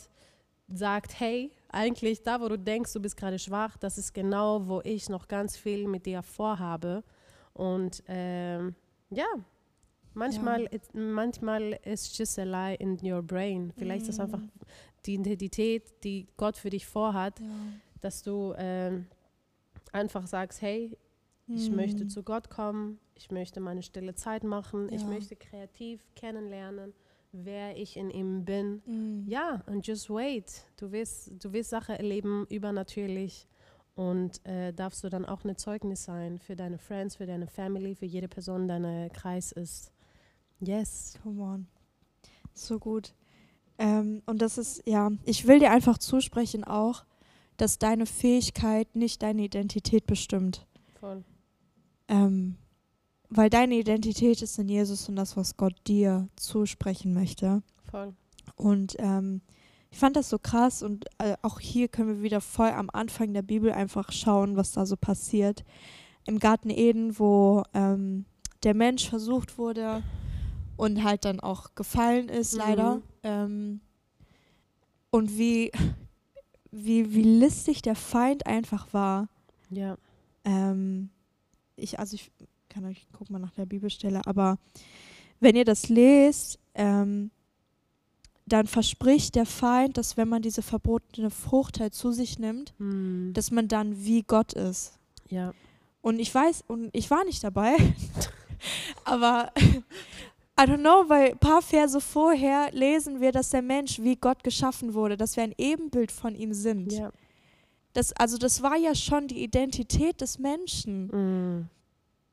sagt, 0.69 1.19
hey, 1.19 1.51
eigentlich 1.67 2.23
da, 2.23 2.39
wo 2.39 2.47
du 2.47 2.57
denkst, 2.57 2.93
du 2.93 3.01
bist 3.01 3.17
gerade 3.17 3.37
schwach, 3.37 3.75
das 3.75 3.97
ist 3.97 4.13
genau, 4.13 4.65
wo 4.65 4.79
ich 4.85 5.09
noch 5.09 5.27
ganz 5.27 5.57
viel 5.57 5.89
mit 5.89 6.05
dir 6.05 6.23
vorhabe. 6.23 7.03
Und 7.57 8.03
ähm, 8.07 8.75
ja, 9.09 9.25
manchmal, 10.13 10.63
ja. 10.63 10.73
It, 10.73 10.93
manchmal 10.93 11.79
ist 11.83 12.17
just 12.17 12.37
a 12.37 12.43
lie 12.43 12.75
in 12.75 12.99
your 13.03 13.23
brain. 13.23 13.73
Vielleicht 13.75 14.05
mm. 14.05 14.09
ist 14.09 14.15
es 14.15 14.19
einfach 14.19 14.39
mhm. 14.39 14.51
die 15.05 15.15
Identität, 15.15 16.03
die 16.03 16.27
Gott 16.37 16.57
für 16.57 16.69
dich 16.69 16.85
vorhat, 16.85 17.39
ja. 17.39 17.47
dass 18.01 18.21
du 18.21 18.53
ähm, 18.57 19.07
einfach 19.91 20.27
sagst, 20.27 20.61
hey, 20.61 20.95
ich 21.47 21.71
mm. 21.71 21.75
möchte 21.75 22.07
zu 22.07 22.23
Gott 22.23 22.49
kommen, 22.49 22.99
ich 23.15 23.31
möchte 23.31 23.59
meine 23.59 23.81
stille 23.81 24.13
Zeit 24.13 24.43
machen, 24.43 24.89
ja. 24.89 24.95
ich 24.95 25.05
möchte 25.05 25.35
kreativ 25.35 26.05
kennenlernen, 26.15 26.93
wer 27.31 27.75
ich 27.75 27.97
in 27.97 28.11
ihm 28.11 28.45
bin. 28.45 28.83
Mm. 28.85 29.27
Ja, 29.27 29.63
und 29.65 29.87
just 29.87 30.09
wait. 30.09 30.65
Du 30.77 30.91
wirst, 30.91 31.31
du 31.43 31.53
wirst 31.53 31.71
Sachen 31.71 31.95
erleben, 31.95 32.45
übernatürlich. 32.49 33.47
Und 33.97 34.45
äh, 34.45 34.73
darfst 34.73 35.03
du 35.03 35.09
dann 35.09 35.25
auch 35.25 35.43
ein 35.43 35.57
Zeugnis 35.57 36.03
sein 36.03 36.37
für 36.37 36.55
deine 36.55 36.77
Friends, 36.77 37.15
für 37.15 37.25
deine 37.25 37.47
Family, 37.47 37.95
für 37.95 38.05
jede 38.05 38.27
Person, 38.27 38.67
deine 38.67 39.09
Kreis 39.09 39.51
ist. 39.51 39.91
Yes. 40.59 41.17
Come 41.23 41.41
on. 41.41 41.67
So 42.53 42.77
gut. 42.77 43.15
Ähm, 43.79 44.21
und 44.27 44.39
das 44.43 44.59
ist, 44.59 44.83
ja, 44.85 45.09
ich 45.25 45.47
will 45.47 45.57
dir 45.57 45.71
einfach 45.71 45.97
zusprechen 45.97 46.63
auch, 46.63 47.05
dass 47.57 47.79
deine 47.79 48.05
Fähigkeit 48.05 48.95
nicht 48.95 49.23
deine 49.23 49.41
Identität 49.41 50.05
bestimmt. 50.05 50.67
Voll. 50.99 51.23
Ähm, 52.07 52.55
weil 53.29 53.49
deine 53.49 53.75
Identität 53.79 54.43
ist 54.43 54.59
in 54.59 54.69
Jesus 54.69 55.09
und 55.09 55.15
das, 55.15 55.35
was 55.35 55.57
Gott 55.57 55.75
dir 55.87 56.29
zusprechen 56.35 57.15
möchte. 57.15 57.63
Voll. 57.89 58.13
Und 58.55 58.95
ähm, 58.99 59.41
ich 59.89 59.97
fand 59.97 60.15
das 60.15 60.29
so 60.29 60.37
krass 60.37 60.83
und 60.83 61.05
äh, 61.17 61.35
auch 61.41 61.59
hier 61.59 61.87
können 61.87 62.09
wir 62.09 62.21
wieder 62.21 62.41
voll 62.41 62.69
am 62.69 62.89
Anfang 62.91 63.33
der 63.33 63.41
Bibel 63.41 63.71
einfach 63.71 64.11
schauen, 64.11 64.57
was 64.57 64.71
da 64.71 64.85
so 64.85 64.95
passiert. 64.97 65.63
Im 66.25 66.39
Garten 66.39 66.69
Eden, 66.69 67.17
wo 67.19 67.63
ähm, 67.73 68.25
der 68.63 68.73
Mensch 68.73 69.09
versucht 69.09 69.57
wurde 69.57 70.03
und 70.75 71.03
halt 71.03 71.25
dann 71.25 71.39
auch 71.39 71.73
gefallen 71.75 72.29
ist, 72.29 72.53
mhm. 72.53 72.59
leider. 72.59 73.01
Ähm, 73.23 73.81
und 75.09 75.37
wie, 75.37 75.71
wie, 76.71 77.13
wie 77.13 77.23
listig 77.23 77.81
der 77.81 77.95
Feind 77.95 78.45
einfach 78.45 78.93
war. 78.93 79.29
Ja. 79.69 79.97
Ähm, 80.43 81.09
ich, 81.75 81.99
also 81.99 82.15
ich 82.15 82.31
kann 82.69 82.85
euch, 82.85 83.07
guck 83.13 83.29
mal 83.29 83.39
nach 83.39 83.53
der 83.53 83.65
Bibelstelle, 83.65 84.21
aber 84.25 84.57
wenn 85.39 85.55
ihr 85.55 85.65
das 85.65 85.89
lest, 85.89 86.59
ähm, 86.73 87.31
dann 88.47 88.65
verspricht 88.65 89.35
der 89.35 89.45
Feind, 89.45 89.97
dass 89.97 90.15
wenn 90.15 90.29
man 90.29 90.41
diese 90.41 90.61
verbotene 90.61 91.29
Frucht 91.29 91.79
halt 91.79 91.93
zu 91.93 92.11
sich 92.11 92.39
nimmt, 92.39 92.73
hm. 92.77 93.31
dass 93.33 93.51
man 93.51 93.67
dann 93.67 94.03
wie 94.03 94.23
Gott 94.23 94.53
ist. 94.53 94.97
Ja. 95.29 95.53
Und 96.01 96.19
ich 96.19 96.33
weiß, 96.33 96.63
und 96.67 96.89
ich 96.93 97.11
war 97.11 97.25
nicht 97.25 97.43
dabei, 97.43 97.75
aber 99.03 99.51
I 100.59 100.63
don't 100.63 100.79
know, 100.79 101.07
weil 101.07 101.31
ein 101.31 101.37
paar 101.37 101.61
Verse 101.61 101.99
vorher 102.01 102.71
lesen 102.71 103.19
wir, 103.21 103.31
dass 103.31 103.49
der 103.49 103.61
Mensch 103.61 103.99
wie 103.99 104.15
Gott 104.15 104.43
geschaffen 104.43 104.93
wurde, 104.93 105.17
dass 105.17 105.35
wir 105.35 105.43
ein 105.43 105.53
Ebenbild 105.57 106.11
von 106.11 106.33
ihm 106.33 106.53
sind. 106.53 106.93
Ja. 106.93 107.11
Das, 107.93 108.13
also 108.13 108.37
das 108.37 108.63
war 108.63 108.75
ja 108.75 108.95
schon 108.95 109.27
die 109.27 109.43
Identität 109.43 110.21
des 110.21 110.39
Menschen. 110.39 111.07
Mm. 111.07 111.69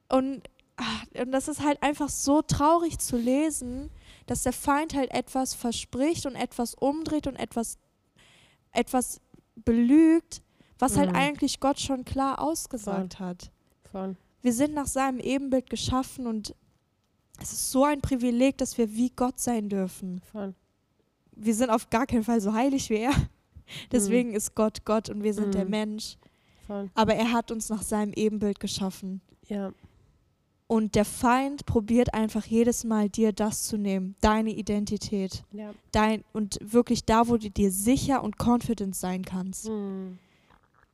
Und, 0.08 0.42
ach, 0.76 1.04
und 1.20 1.32
das 1.32 1.48
ist 1.48 1.62
halt 1.62 1.82
einfach 1.82 2.08
so 2.08 2.40
traurig 2.40 2.98
zu 2.98 3.18
lesen, 3.18 3.90
dass 4.26 4.42
der 4.42 4.52
Feind 4.52 4.94
halt 4.94 5.10
etwas 5.10 5.54
verspricht 5.54 6.26
und 6.26 6.34
etwas 6.34 6.74
umdreht 6.74 7.26
und 7.26 7.36
etwas, 7.36 7.78
etwas 8.72 9.20
belügt, 9.56 10.42
was 10.78 10.96
halt 10.96 11.10
mhm. 11.10 11.16
halt 11.16 11.28
eigentlich 11.28 11.60
Gott 11.60 11.78
schon 11.80 12.04
klar 12.04 12.40
ausgesagt 12.40 13.14
Voll. 13.14 13.26
hat. 13.26 13.50
Voll. 13.90 14.16
Wir 14.42 14.52
sind 14.52 14.74
nach 14.74 14.86
seinem 14.86 15.20
Ebenbild 15.20 15.70
geschaffen 15.70 16.26
und 16.26 16.54
es 17.40 17.52
ist 17.52 17.70
so 17.70 17.84
ein 17.84 18.00
Privileg, 18.00 18.58
dass 18.58 18.76
wir 18.78 18.94
wie 18.94 19.10
Gott 19.10 19.40
sein 19.40 19.68
dürfen. 19.68 20.20
Voll. 20.30 20.54
Wir 21.32 21.54
sind 21.54 21.70
auf 21.70 21.90
gar 21.90 22.06
keinen 22.06 22.24
Fall 22.24 22.40
so 22.40 22.52
heilig 22.52 22.90
wie 22.90 22.98
er. 22.98 23.14
Deswegen 23.92 24.30
mhm. 24.30 24.36
ist 24.36 24.54
Gott 24.54 24.84
Gott 24.84 25.08
und 25.08 25.22
wir 25.22 25.34
sind 25.34 25.48
mhm. 25.48 25.52
der 25.52 25.64
Mensch. 25.64 26.16
Voll. 26.66 26.90
Aber 26.94 27.14
er 27.14 27.32
hat 27.32 27.50
uns 27.50 27.68
nach 27.68 27.82
seinem 27.82 28.12
Ebenbild 28.12 28.60
geschaffen. 28.60 29.20
Ja. 29.46 29.72
Und 30.66 30.94
der 30.94 31.04
Feind 31.04 31.66
probiert 31.66 32.14
einfach 32.14 32.44
jedes 32.46 32.84
Mal 32.84 33.10
dir 33.10 33.32
das 33.32 33.64
zu 33.64 33.76
nehmen, 33.76 34.16
deine 34.20 34.50
Identität. 34.50 35.44
Ja. 35.52 35.72
Dein, 35.92 36.24
und 36.32 36.58
wirklich 36.62 37.04
da, 37.04 37.28
wo 37.28 37.36
du 37.36 37.50
dir 37.50 37.70
sicher 37.70 38.22
und 38.24 38.38
confident 38.38 38.96
sein 38.96 39.24
kannst. 39.24 39.68
Mhm. 39.68 40.18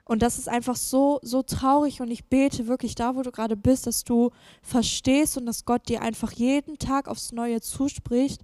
Und 0.04 0.22
das 0.22 0.38
ist 0.38 0.48
einfach 0.48 0.74
so, 0.74 1.20
so 1.22 1.44
traurig 1.44 2.00
und 2.00 2.10
ich 2.10 2.24
bete 2.24 2.66
wirklich 2.66 2.96
da, 2.96 3.14
wo 3.14 3.22
du 3.22 3.30
gerade 3.30 3.56
bist, 3.56 3.86
dass 3.86 4.02
du 4.02 4.30
verstehst 4.60 5.38
und 5.38 5.46
dass 5.46 5.64
Gott 5.64 5.88
dir 5.88 6.02
einfach 6.02 6.32
jeden 6.32 6.78
Tag 6.78 7.06
aufs 7.06 7.30
Neue 7.30 7.60
zuspricht, 7.60 8.42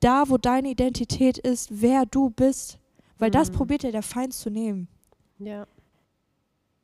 da, 0.00 0.28
wo 0.28 0.38
deine 0.38 0.70
Identität 0.70 1.38
ist, 1.38 1.68
wer 1.80 2.04
du 2.04 2.30
bist. 2.30 2.80
Weil 3.18 3.28
mhm. 3.28 3.34
das 3.34 3.52
probiert 3.52 3.84
ja 3.84 3.92
der 3.92 4.02
Feind 4.02 4.34
zu 4.34 4.50
nehmen. 4.50 4.88
Ja. 5.38 5.68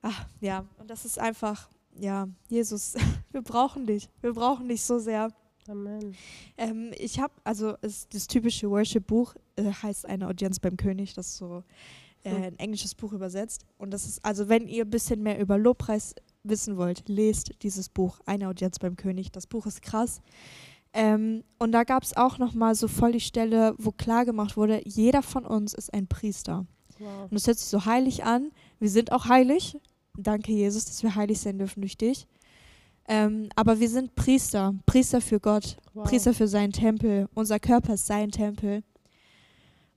Ach, 0.00 0.26
ja, 0.40 0.64
und 0.78 0.88
das 0.88 1.04
ist 1.04 1.18
einfach, 1.18 1.68
ja, 1.98 2.28
Jesus, 2.48 2.94
wir 3.32 3.42
brauchen 3.42 3.86
dich. 3.86 4.08
Wir 4.20 4.32
brauchen 4.32 4.68
dich 4.68 4.82
so 4.82 4.98
sehr. 4.98 5.28
Amen. 5.68 6.16
Ähm, 6.56 6.92
ich 6.96 7.20
habe, 7.20 7.34
also 7.44 7.74
das 7.82 8.26
typische 8.26 8.70
Worship-Buch 8.70 9.34
äh, 9.56 9.70
heißt 9.70 10.06
Eine 10.06 10.28
Audienz 10.28 10.58
beim 10.58 10.76
König, 10.76 11.14
das 11.14 11.28
ist 11.28 11.36
so 11.36 11.62
äh, 12.24 12.30
ein 12.30 12.58
englisches 12.58 12.94
Buch 12.94 13.12
übersetzt. 13.12 13.64
Und 13.78 13.92
das 13.92 14.06
ist, 14.06 14.24
also 14.24 14.48
wenn 14.48 14.66
ihr 14.66 14.84
ein 14.84 14.90
bisschen 14.90 15.22
mehr 15.22 15.38
über 15.38 15.58
Lobpreis 15.58 16.14
wissen 16.42 16.76
wollt, 16.76 17.08
lest 17.08 17.62
dieses 17.62 17.88
Buch, 17.88 18.20
Eine 18.26 18.48
Audienz 18.48 18.78
beim 18.78 18.96
König. 18.96 19.30
Das 19.32 19.46
Buch 19.46 19.66
ist 19.66 19.82
krass. 19.82 20.20
Ähm, 20.92 21.44
und 21.58 21.72
da 21.72 21.84
gab 21.84 22.02
es 22.02 22.16
auch 22.16 22.38
noch 22.38 22.54
mal 22.54 22.74
so 22.74 22.88
voll 22.88 23.12
die 23.12 23.20
Stelle, 23.20 23.74
wo 23.78 23.92
klar 23.92 24.24
gemacht 24.24 24.56
wurde, 24.56 24.82
jeder 24.84 25.22
von 25.22 25.46
uns 25.46 25.72
ist 25.72 25.94
ein 25.94 26.08
Priester. 26.08 26.66
Wow. 26.98 27.30
Und 27.30 27.36
es 27.36 27.46
hört 27.46 27.58
sich 27.58 27.68
so 27.68 27.84
heilig 27.84 28.24
an. 28.24 28.50
Wir 28.78 28.90
sind 28.90 29.12
auch 29.12 29.26
heilig. 29.26 29.76
Danke, 30.16 30.52
Jesus, 30.52 30.84
dass 30.84 31.02
wir 31.02 31.14
heilig 31.14 31.40
sein 31.40 31.58
dürfen 31.58 31.80
durch 31.80 31.96
dich. 31.96 32.26
Ähm, 33.08 33.48
aber 33.56 33.80
wir 33.80 33.88
sind 33.88 34.14
Priester, 34.14 34.74
Priester 34.86 35.20
für 35.20 35.40
Gott, 35.40 35.76
wow. 35.94 36.04
Priester 36.04 36.32
für 36.32 36.46
seinen 36.46 36.72
Tempel. 36.72 37.28
Unser 37.34 37.58
Körper 37.58 37.94
ist 37.94 38.06
sein 38.06 38.30
Tempel. 38.30 38.82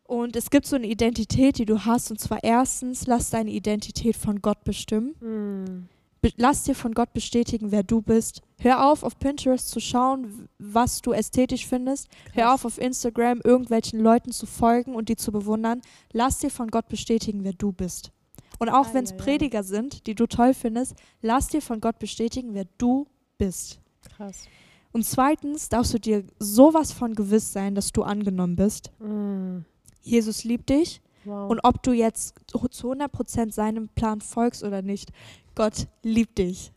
Und 0.03 0.35
es 0.35 0.49
gibt 0.49 0.65
so 0.65 0.75
eine 0.75 0.87
Identität, 0.87 1.57
die 1.57 1.65
du 1.65 1.85
hast. 1.85 2.11
Und 2.11 2.19
zwar 2.19 2.43
erstens, 2.43 3.07
lass 3.07 3.29
deine 3.29 3.51
Identität 3.51 4.15
von 4.15 4.41
Gott 4.41 4.63
bestimmen. 4.63 5.15
Mm. 5.19 5.89
Be 6.21 6.31
lass 6.37 6.63
dir 6.63 6.73
von 6.73 6.93
Gott 6.93 7.13
bestätigen, 7.13 7.71
wer 7.71 7.83
du 7.83 8.01
bist. 8.01 8.41
Hör 8.59 8.89
auf, 8.89 9.03
auf 9.03 9.19
Pinterest 9.19 9.69
zu 9.69 9.79
schauen, 9.79 10.47
was 10.57 11.01
du 11.01 11.11
ästhetisch 11.11 11.67
findest. 11.67 12.07
Hör 12.31 12.45
Krass. 12.45 12.53
auf, 12.53 12.65
auf 12.65 12.77
Instagram 12.77 13.41
irgendwelchen 13.43 13.99
Leuten 13.99 14.31
zu 14.31 14.45
folgen 14.45 14.95
und 14.95 15.09
die 15.09 15.17
zu 15.17 15.31
bewundern. 15.31 15.81
Lass 16.13 16.39
dir 16.39 16.49
von 16.49 16.69
Gott 16.69 16.87
bestätigen, 16.87 17.43
wer 17.43 17.53
du 17.53 17.73
bist. 17.73 18.11
Und 18.63 18.69
auch 18.69 18.93
wenn 18.93 19.03
es. 19.03 19.15
Prediger 19.15 19.63
sind, 19.63 20.07
die 20.07 20.15
du 20.15 20.27
toll 20.27 20.53
findest, 20.53 20.95
lass 21.21 21.47
dir 21.47 21.61
von 21.61 21.81
Gott 21.81 21.99
bestätigen, 21.99 22.53
wer 22.53 22.65
du 22.77 23.07
bist. 23.37 23.79
Krass. 24.15 24.45
Und 24.91 25.05
zweitens 25.05 25.69
darfst 25.69 25.93
du 25.93 25.99
dir 25.99 26.23
sowas 26.39 26.91
von 26.91 27.15
gewiss 27.15 27.51
sein, 27.51 27.73
dass 27.73 27.91
du 27.91 28.03
angenommen 28.03 28.55
bist. 28.55 28.91
Mm. 28.99 29.59
Jesus 30.01 30.43
liebt 30.43 30.69
dich. 30.69 31.01
Wow. 31.25 31.49
Und 31.49 31.61
ob 31.63 31.81
du 31.83 31.93
jetzt 31.93 32.35
zu 32.47 32.59
100% 32.59 33.51
seinem 33.51 33.89
Plan 33.89 34.21
folgst 34.21 34.63
oder 34.63 34.81
nicht, 34.81 35.11
Gott 35.55 35.87
liebt 36.03 36.37
dich. 36.37 36.71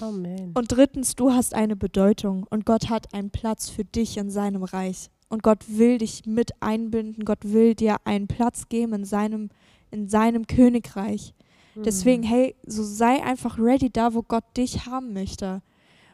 Amen. 0.00 0.52
Und 0.54 0.72
drittens, 0.72 1.14
du 1.14 1.32
hast 1.32 1.54
eine 1.54 1.76
Bedeutung 1.76 2.46
und 2.48 2.64
Gott 2.64 2.88
hat 2.88 3.14
einen 3.14 3.30
Platz 3.30 3.68
für 3.68 3.84
dich 3.84 4.16
in 4.16 4.30
seinem 4.30 4.62
Reich. 4.62 5.10
Und 5.28 5.42
Gott 5.42 5.64
will 5.68 5.98
dich 5.98 6.26
mit 6.26 6.50
einbinden, 6.60 7.24
Gott 7.24 7.38
will 7.42 7.74
dir 7.74 7.96
einen 8.04 8.26
Platz 8.26 8.68
geben 8.68 8.92
in 8.92 9.04
seinem, 9.04 9.50
in 9.92 10.08
seinem 10.08 10.46
Königreich. 10.46 11.34
Deswegen, 11.74 12.22
Mm. 12.22 12.26
hey, 12.26 12.54
so 12.66 12.82
sei 12.82 13.22
einfach 13.22 13.58
ready 13.58 13.88
da, 13.90 14.12
wo 14.14 14.22
Gott 14.22 14.44
dich 14.56 14.84
haben 14.86 15.12
möchte. 15.14 15.62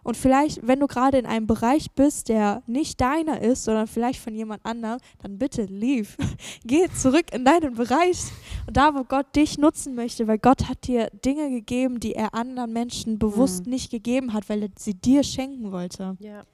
Und 0.05 0.17
vielleicht, 0.17 0.67
wenn 0.67 0.79
du 0.81 0.87
gerade 0.87 1.19
in 1.19 1.27
einem 1.27 1.47
Bereich 1.49 1.91
bist, 1.91 2.29
der 2.29 2.63
nicht 2.67 3.01
deiner 3.01 3.43
ist, 3.43 3.65
sondern 3.65 3.89
vielleicht 3.89 4.21
von 4.21 4.35
jemand 4.35 4.65
anderem, 4.65 5.01
dann 5.21 5.37
bitte 5.37 5.65
leave. 5.65 6.11
Geh 6.65 6.87
zurück 6.95 7.27
in 7.33 7.45
deinen 7.45 7.75
Bereich. 7.75 8.19
Und 8.67 8.77
da, 8.77 8.95
wo 8.95 9.03
Gott 9.05 9.35
dich 9.35 9.59
nutzen 9.59 9.95
möchte, 9.97 10.27
weil 10.29 10.39
Gott 10.39 10.69
hat 10.69 10.87
dir 10.87 11.11
Dinge 11.25 11.51
gegeben, 11.51 11.99
die 12.01 12.15
er 12.15 12.33
anderen 12.35 12.73
Menschen 12.73 13.19
bewusst 13.19 13.67
Mhm. 13.67 13.73
nicht 13.73 13.91
gegeben 13.91 14.33
hat, 14.33 14.49
weil 14.49 14.63
er 14.63 14.69
sie 14.79 14.95
dir 14.95 15.25
schenken 15.25 15.73
wollte. 15.73 16.17
Ja. 16.21 16.45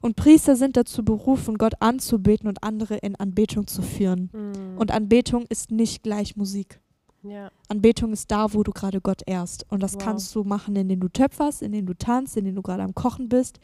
Und 0.00 0.16
Priester 0.16 0.54
sind 0.56 0.76
dazu 0.76 1.04
berufen, 1.04 1.58
Gott 1.58 1.74
anzubeten 1.80 2.48
und 2.48 2.62
andere 2.62 2.96
in 2.98 3.16
Anbetung 3.16 3.66
zu 3.66 3.82
führen. 3.82 4.30
Mm. 4.32 4.78
Und 4.78 4.90
Anbetung 4.92 5.44
ist 5.48 5.70
nicht 5.70 6.02
gleich 6.02 6.36
Musik. 6.36 6.80
ja. 7.24 7.50
Anbetung 7.68 8.12
ist 8.12 8.30
da, 8.30 8.54
wo 8.54 8.62
du 8.62 8.70
gerade 8.72 9.00
Gott 9.00 9.22
ehrst. 9.26 9.66
Und 9.70 9.82
das 9.82 9.94
Wow. 9.94 10.02
kannst 10.04 10.34
du 10.34 10.44
machen, 10.44 10.76
indem 10.76 11.00
du 11.00 11.08
töpferst, 11.08 11.62
indem 11.62 11.84
du 11.86 11.94
tanzt, 11.94 12.36
indem 12.36 12.54
du 12.54 12.62
gerade 12.62 12.82
am 12.82 12.94
Kochen 12.94 13.28
bist, 13.28 13.58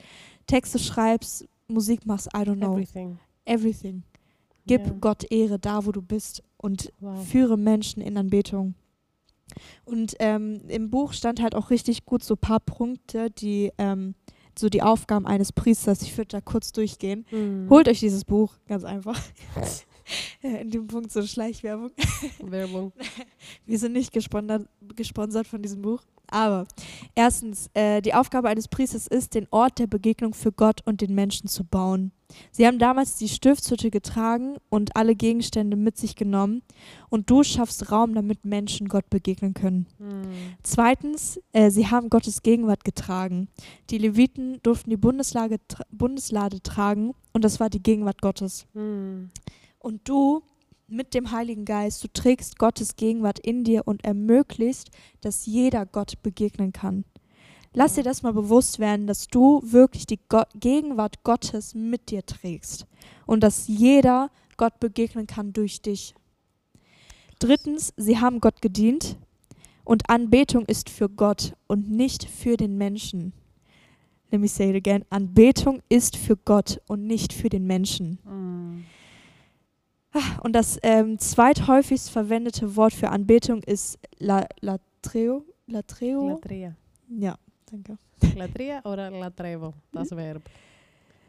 Texte 0.47 0.79
schreibst, 0.79 1.47
Musik 1.69 2.05
machst, 2.05 2.29
I 2.35 2.41
don't 2.41 2.57
know. 2.57 2.73
Everything. 2.75 3.19
Everything. 3.47 4.03
Gib 4.67 4.87
Ja. 4.87 4.93
Gott 5.01 5.31
Ehre 5.31 5.59
da, 5.59 5.87
wo 5.87 5.93
du 5.93 6.03
bist 6.03 6.43
und 6.59 6.93
Wow. 7.01 7.25
führe 7.27 7.57
Menschen 7.57 8.03
in 8.03 8.17
Anbetung. 8.19 8.75
Und 9.85 10.15
ähm, 10.19 10.63
im 10.69 10.91
Buch 10.91 11.13
stand 11.13 11.41
halt 11.41 11.55
auch 11.55 11.71
richtig 11.71 12.05
gut 12.07 12.23
so 12.25 12.35
ein 12.35 12.39
paar 12.39 12.61
Punkte, 12.61 13.31
die 13.31 13.71
ähm, 13.79 14.15
so 14.59 14.69
die 14.69 14.83
Aufgaben 14.83 15.27
eines 15.27 15.53
Priesters. 15.53 16.03
Ich 16.03 16.17
würde 16.17 16.29
da 16.29 16.41
kurz 16.41 16.73
durchgehen. 16.73 17.27
Mm. 17.31 17.69
Holt 17.71 17.89
euch 17.89 18.01
dieses 18.01 18.25
Buch, 18.25 18.55
ganz 18.67 18.85
einfach. 18.85 19.21
in 20.43 20.71
dem 20.71 20.87
Punkt 20.87 21.11
so 21.11 21.23
Schleichwerbung. 21.23 21.91
Werbung. 22.41 22.93
Wir 23.67 23.79
sind 23.79 23.93
nicht 23.93 24.13
gesponsert, 24.13 24.69
gesponsert 24.95 25.47
von 25.47 25.63
diesem 25.63 25.83
Buch. 25.83 26.03
Aber 26.31 26.67
erstens, 27.15 27.71
äh, 27.75 28.01
die 28.01 28.15
Aufgabe 28.15 28.49
eines 28.49 28.69
Priesters 28.69 29.07
ist, 29.07 29.35
den 29.35 29.47
Ort 29.51 29.79
der 29.79 29.87
Begegnung 29.87 30.35
für 30.35 30.53
Gott 30.53 30.81
und 30.85 31.01
den 31.01 31.15
Menschen 31.15 31.49
zu 31.49 31.65
bauen. 31.65 32.13
Sie 32.51 32.67
haben 32.67 32.79
damals 32.79 33.17
die 33.17 33.29
Stiftshütte 33.29 33.91
getragen 33.91 34.57
und 34.69 34.97
alle 34.97 35.15
Gegenstände 35.15 35.77
mit 35.77 35.97
sich 35.97 36.17
genommen. 36.17 36.63
Und 37.09 37.31
du 37.31 37.43
schaffst 37.43 37.93
Raum, 37.93 38.15
damit 38.15 38.45
Menschen 38.45 38.89
Gott 38.89 39.09
begegnen 39.11 39.55
können. 39.55 39.87
Mm. 39.99 40.23
Zweitens, 40.63 41.41
äh, 41.53 41.71
sie 41.71 41.89
haben 41.89 42.11
Gottes 42.11 42.43
Gegenwart 42.43 42.85
getragen. 42.85 43.49
Die 43.91 43.99
Leviten 43.99 44.59
durften 44.63 44.91
die 44.91 44.97
Bundeslade, 44.97 45.59
tra 45.69 45.85
Bundeslade 45.91 46.63
tragen 46.63 47.15
und 47.33 47.45
das 47.45 47.61
war 47.61 47.71
die 47.71 47.83
Gegenwart 47.83 48.21
Gottes. 48.21 48.67
Mm. 48.75 49.27
Und 49.79 50.09
du 50.09 50.43
mit 50.95 51.13
dem 51.13 51.33
Heiligen 51.33 51.65
Geist, 51.65 52.03
du 52.05 52.09
trägst 52.09 52.59
Gottes 52.59 52.97
Gegenwart 52.97 53.39
in 53.39 53.65
dir 53.65 53.87
und 53.87 54.05
ermöglicht, 54.05 54.91
dass 55.21 55.47
jeder 55.47 55.87
Gott 55.87 56.23
begegnen 56.23 56.73
kann. 56.73 57.05
Lass 57.73 57.95
dir 57.95 58.05
das 58.05 58.23
mal 58.23 58.33
bewusst 58.33 58.79
werden, 58.79 59.09
dass 59.09 59.27
du 59.27 59.61
wirklich 59.65 60.07
die 60.07 60.21
Go 60.29 60.43
Gegenwart 60.55 61.25
Gottes 61.25 61.75
mit 61.75 62.11
dir 62.11 62.25
trägst 62.25 62.87
und 63.27 63.43
dass 63.43 63.67
jeder 63.67 64.31
Gott 64.57 64.79
begegnen 64.79 65.27
kann 65.27 65.53
durch 65.53 65.83
dich. 65.83 66.15
Drittens, 67.41 67.93
sie 67.97 68.19
haben 68.21 68.41
Gott 68.41 68.63
gedient 68.63 69.19
und 69.85 70.09
Anbetung 70.09 70.65
ist 70.67 70.89
für 70.89 71.09
Gott 71.09 71.55
und 71.67 71.91
nicht 71.91 72.25
für 72.25 72.57
den 72.57 72.79
Menschen. 72.79 73.33
Let 74.31 74.41
me 74.41 74.49
say 74.49 74.71
it 74.71 74.77
again. 74.77 75.05
Anbetung 75.11 75.83
ist 75.89 76.17
für 76.17 76.37
Gott 76.37 76.81
und 76.87 77.07
nicht 77.07 77.33
für 77.33 77.49
den 77.49 77.67
Menschen. 77.67 78.19
Mm. 78.25 78.85
Und 80.43 80.53
das 80.53 80.79
ähm, 80.83 81.19
zweithäufigst 81.19 82.11
verwendete 82.11 82.77
Wort 82.77 82.93
für 82.93 83.09
Anbetung 83.09 83.63
ist 83.63 83.99
la, 84.19 84.47
latreo. 84.61 85.45
Latreo? 85.67 86.29
Latria. 86.29 86.75
Ja, 87.09 87.37
danke. 87.71 87.97
Latria 88.37 88.81
oder 88.85 89.11
Latrevo? 89.11 89.75
Das 89.93 90.11
Verb. 90.11 90.43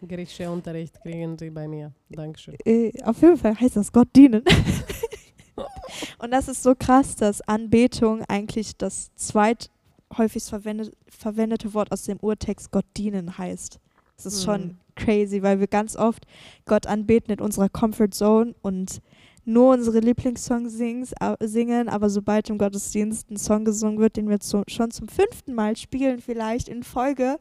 Griechischer 0.08 0.52
Unterricht 0.52 1.02
kriegen 1.02 1.38
Sie 1.38 1.50
bei 1.50 1.68
mir. 1.68 1.92
Dankeschön. 2.10 2.56
Äh, 2.66 2.92
auf 3.04 3.22
jeden 3.22 3.38
Fall 3.38 3.60
heißt 3.60 3.76
das 3.78 3.92
Gott 3.92 4.10
dienen. 4.16 4.44
Und 6.20 6.32
das 6.32 6.48
ist 6.48 6.62
so 6.64 6.76
krass, 6.76 7.16
dass 7.16 7.42
Anbetung 7.42 8.24
eigentlich 8.28 8.76
das 8.78 9.14
zweithäufigst 9.16 10.50
verwendet, 10.50 10.94
verwendete 11.08 11.74
Wort 11.74 11.92
aus 11.92 12.04
dem 12.04 12.18
Urtext 12.20 12.72
Gott 12.72 12.86
dienen 12.98 13.38
heißt. 13.38 13.80
Das 14.18 14.26
ist 14.26 14.44
schon 14.44 14.62
Mhm. 14.62 14.78
Crazy, 14.96 15.42
weil 15.44 15.60
wir 15.60 15.68
ganz 15.68 15.96
oft 15.96 16.26
Gott 16.66 16.88
anbeten 16.88 17.34
in 17.34 17.42
unserer 17.42 17.70
Comfort 17.70 18.12
Zone 18.12 18.56
und 18.62 19.02
nur 19.46 19.74
unsere 19.74 20.00
Lieblingssongs 20.00 20.74
singen, 20.74 21.90
aber 21.90 22.10
sobald 22.10 22.50
im 22.50 22.58
Gottesdienst 22.58 23.30
ein 23.30 23.38
Song 23.38 23.64
gesungen 23.64 24.00
wird, 24.00 24.18
den 24.18 24.28
wir 24.28 24.40
zu, 24.40 24.64
schon 24.68 24.90
zum 24.90 25.08
fünften 25.08 25.54
Mal 25.54 25.78
spielen, 25.78 26.20
vielleicht 26.20 26.68
in 26.68 26.82
Folge, 26.82 27.38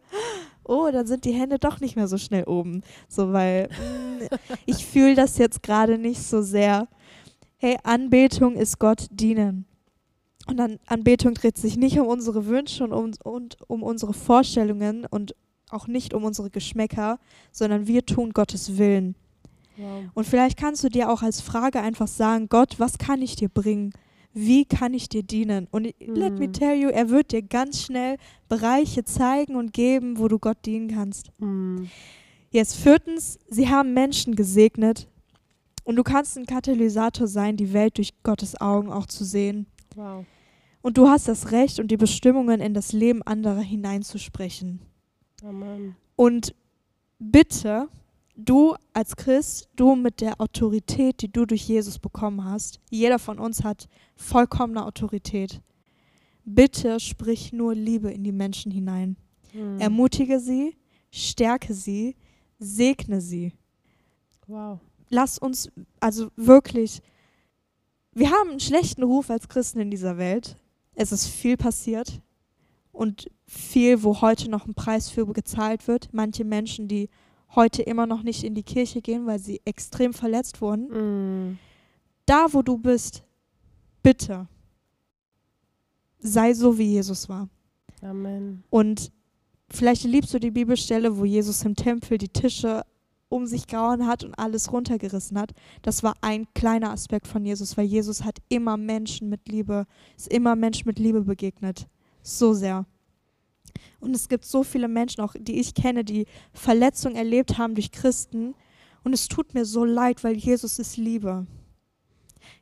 oh, 0.65 0.91
dann 0.93 1.07
sind 1.07 1.25
die 1.25 1.33
Hände 1.33 1.59
doch 1.59 1.81
nicht 1.81 1.97
mehr 1.97 2.07
so 2.07 2.19
schnell 2.19 2.45
oben. 2.45 2.83
So, 3.09 3.33
weil 3.33 3.69
mm, 3.69 4.35
ich 4.67 4.85
fühle 4.85 5.15
das 5.15 5.39
jetzt 5.39 5.63
gerade 5.63 5.97
nicht 5.97 6.23
so 6.23 6.43
sehr. 6.43 6.89
Hey, 7.57 7.79
Anbetung 7.83 8.57
ist 8.57 8.79
Gott 8.79 9.07
dienen. 9.11 9.67
Und 10.47 10.61
an 10.61 10.79
Anbetung 10.85 11.33
dreht 11.33 11.57
sich 11.57 11.79
nicht 11.79 11.99
um 11.99 12.07
unsere 12.07 12.47
Wünsche 12.47 12.85
und 12.85 12.93
um, 12.93 13.13
und 13.25 13.57
um 13.67 13.83
unsere 13.83 14.13
Vorstellungen 14.13 15.07
und 15.09 15.35
auch 15.71 15.87
nicht 15.87 16.15
um 16.15 16.25
unsere 16.25 16.51
Geschmäcker, 16.51 17.19
sondern 17.53 17.87
wir 17.87 18.05
tun 18.07 18.33
Gottes 18.33 18.77
Willen. 18.79 19.15
Wow. 19.77 20.05
Und 20.15 20.27
vielleicht 20.27 20.57
kannst 20.59 20.85
du 20.85 20.89
dir 20.89 21.11
auch 21.11 21.23
als 21.23 21.41
Frage 21.41 21.81
einfach 21.81 22.07
sagen, 22.09 22.49
Gott, 22.49 22.79
was 22.79 22.99
kann 22.99 23.23
ich 23.23 23.35
dir 23.37 23.49
bringen? 23.49 23.93
Wie 24.33 24.65
kann 24.65 24.95
ich 24.95 25.09
dir 25.09 25.23
dienen? 25.23 25.67
Und 25.71 25.87
i- 25.87 25.95
let 26.01 26.39
me 26.39 26.49
Mhm. 26.49 26.53
tell 26.53 26.77
you, 26.77 26.89
er 26.91 27.09
wird 27.09 27.33
dir 27.33 27.43
ganz 27.43 27.83
schnell 27.83 28.17
Bereiche 28.49 29.05
zeigen 29.05 29.57
und 29.57 29.73
geben, 29.73 30.19
wo 30.19 30.29
du 30.29 30.39
Gott 30.39 30.59
dienen 30.65 30.89
kannst. 30.89 31.31
Mm. 31.41 31.85
Jetzt 32.51 32.77
viertens, 32.77 33.39
sie 33.49 33.69
haben 33.69 33.95
Menschen 33.95 34.35
gesegnet. 34.37 35.09
Und 35.85 35.97
du 35.97 36.03
kannst 36.03 36.37
ein 36.39 36.47
Katalysator 36.47 37.27
sein, 37.29 37.57
die 37.57 37.73
Welt 37.73 37.99
durch 37.99 38.13
Gottes 38.23 38.61
Augen 38.61 38.91
auch 38.91 39.07
zu 39.07 39.25
sehen. 39.25 39.67
Wow. 39.95 40.25
Und 40.83 40.99
du 40.99 41.09
hast 41.09 41.29
das 41.29 41.51
Recht 41.53 41.79
und 41.79 41.91
die 41.91 41.97
Bestimmungen 41.97 42.61
in 42.61 42.75
das 42.75 42.93
Leben 42.93 43.23
anderer 43.23 43.61
hineinzusprechen. 43.61 44.81
Amen. 45.45 45.95
Und 46.17 46.55
bitte, 47.19 47.89
du 48.35 48.75
als 48.93 49.17
Christ, 49.17 49.69
du 49.77 49.95
mit 49.95 50.21
der 50.21 50.41
Autorität, 50.41 51.21
die 51.21 51.31
du 51.31 51.45
durch 51.45 51.69
Jesus 51.69 51.99
bekommen 51.99 52.45
hast, 52.45 52.81
jeder 52.91 53.19
von 53.19 53.39
uns 53.39 53.63
hat 53.63 53.89
vollkommene 54.17 54.85
Autorität. 54.85 55.61
Bitte 56.45 56.99
sprich 56.99 57.53
nur 57.53 57.75
Liebe 57.75 58.11
in 58.11 58.25
die 58.25 58.33
Menschen 58.33 58.73
hinein. 58.73 59.17
Mm. 59.53 59.79
Ermutige 59.81 60.41
sie, 60.41 60.77
stärke 61.11 61.75
sie, 61.75 62.17
segne 62.59 63.21
sie. 63.21 63.53
Wow. 64.47 64.81
Lass 65.11 65.39
uns, 65.39 65.71
also 66.01 66.31
wirklich, 66.37 67.03
wir 68.13 68.31
haben 68.31 68.51
einen 68.51 68.61
schlechten 68.61 69.03
Ruf 69.03 69.31
als 69.31 69.49
Christen 69.49 69.81
in 69.81 69.91
dieser 69.91 70.17
Welt. 70.17 70.57
Es 70.95 71.13
ist 71.13 71.27
viel 71.27 71.57
passiert 71.57 72.23
und 72.95 73.31
viel, 73.47 74.03
wo 74.03 74.21
heute 74.21 74.51
noch 74.51 74.67
ein 74.67 74.75
Preis 74.75 75.11
für 75.11 75.27
gezahlt 75.27 75.89
wird. 75.89 76.09
Manche 76.13 76.45
Menschen, 76.45 76.89
die 76.89 77.11
heute 77.55 77.83
immer 77.83 78.07
noch 78.07 78.23
nicht 78.23 78.45
in 78.45 78.55
die 78.55 78.63
Kirche 78.63 79.03
gehen, 79.03 79.27
weil 79.27 79.39
sie 79.39 79.61
extrem 79.65 80.13
verletzt 80.13 80.61
wurden. 80.61 81.51
Mm. 81.51 81.59
Da, 82.27 82.47
wo 82.53 82.63
du 82.63 82.79
bist, 82.79 83.23
bitte 84.03 84.49
sei 86.25 86.55
so, 86.55 86.79
wie 86.79 86.93
Jesus 86.93 87.29
war. 87.29 87.49
Amen. 88.03 88.65
Und 88.71 89.13
vielleicht 89.69 90.05
liebst 90.05 90.35
du 90.35 90.41
die 90.41 90.51
Bibelstelle, 90.51 91.17
wo 91.17 91.25
Jesus 91.25 91.65
im 91.65 91.77
Tempel 91.77 92.19
die 92.19 92.29
Tische 92.29 92.85
um 93.29 93.47
sich 93.47 93.67
gehauen 93.67 94.07
hat 94.07 94.25
und 94.25 94.35
alles 94.39 94.73
runtergerissen 94.73 95.39
hat. 95.39 95.53
Das 95.83 96.03
war 96.03 96.15
ein 96.21 96.47
kleiner 96.55 96.91
Aspekt 96.91 97.27
von 97.27 97.45
Jesus, 97.45 97.77
weil 97.77 97.87
Jesus 97.87 98.25
hat 98.25 98.39
immer 98.49 98.77
Menschen 98.77 99.29
mit 99.29 99.49
Liebe, 99.49 99.87
ist 100.17 100.33
immer 100.33 100.57
Menschen 100.57 100.87
mit 100.87 100.99
Liebe 100.99 101.23
begegnet. 101.23 101.89
So 102.25 102.55
sehr. 102.55 102.87
Und 104.01 104.15
es 104.17 104.29
gibt 104.29 104.45
so 104.45 104.63
viele 104.65 104.89
Menschen, 104.89 105.21
auch 105.23 105.35
die 105.39 105.61
ich 105.61 105.75
kenne, 105.75 106.05
die 106.05 106.27
Verletzungen 106.53 107.17
erlebt 107.17 107.59
haben 107.59 107.75
durch 107.75 107.93
Christen. 107.93 108.55
Und 109.05 109.13
es 109.13 109.29
tut 109.29 109.55
mir 109.55 109.65
so 109.65 109.85
leid, 109.85 110.25
weil 110.25 110.35
Jesus 110.37 110.79
ist 110.79 110.97
Liebe. 110.97 111.47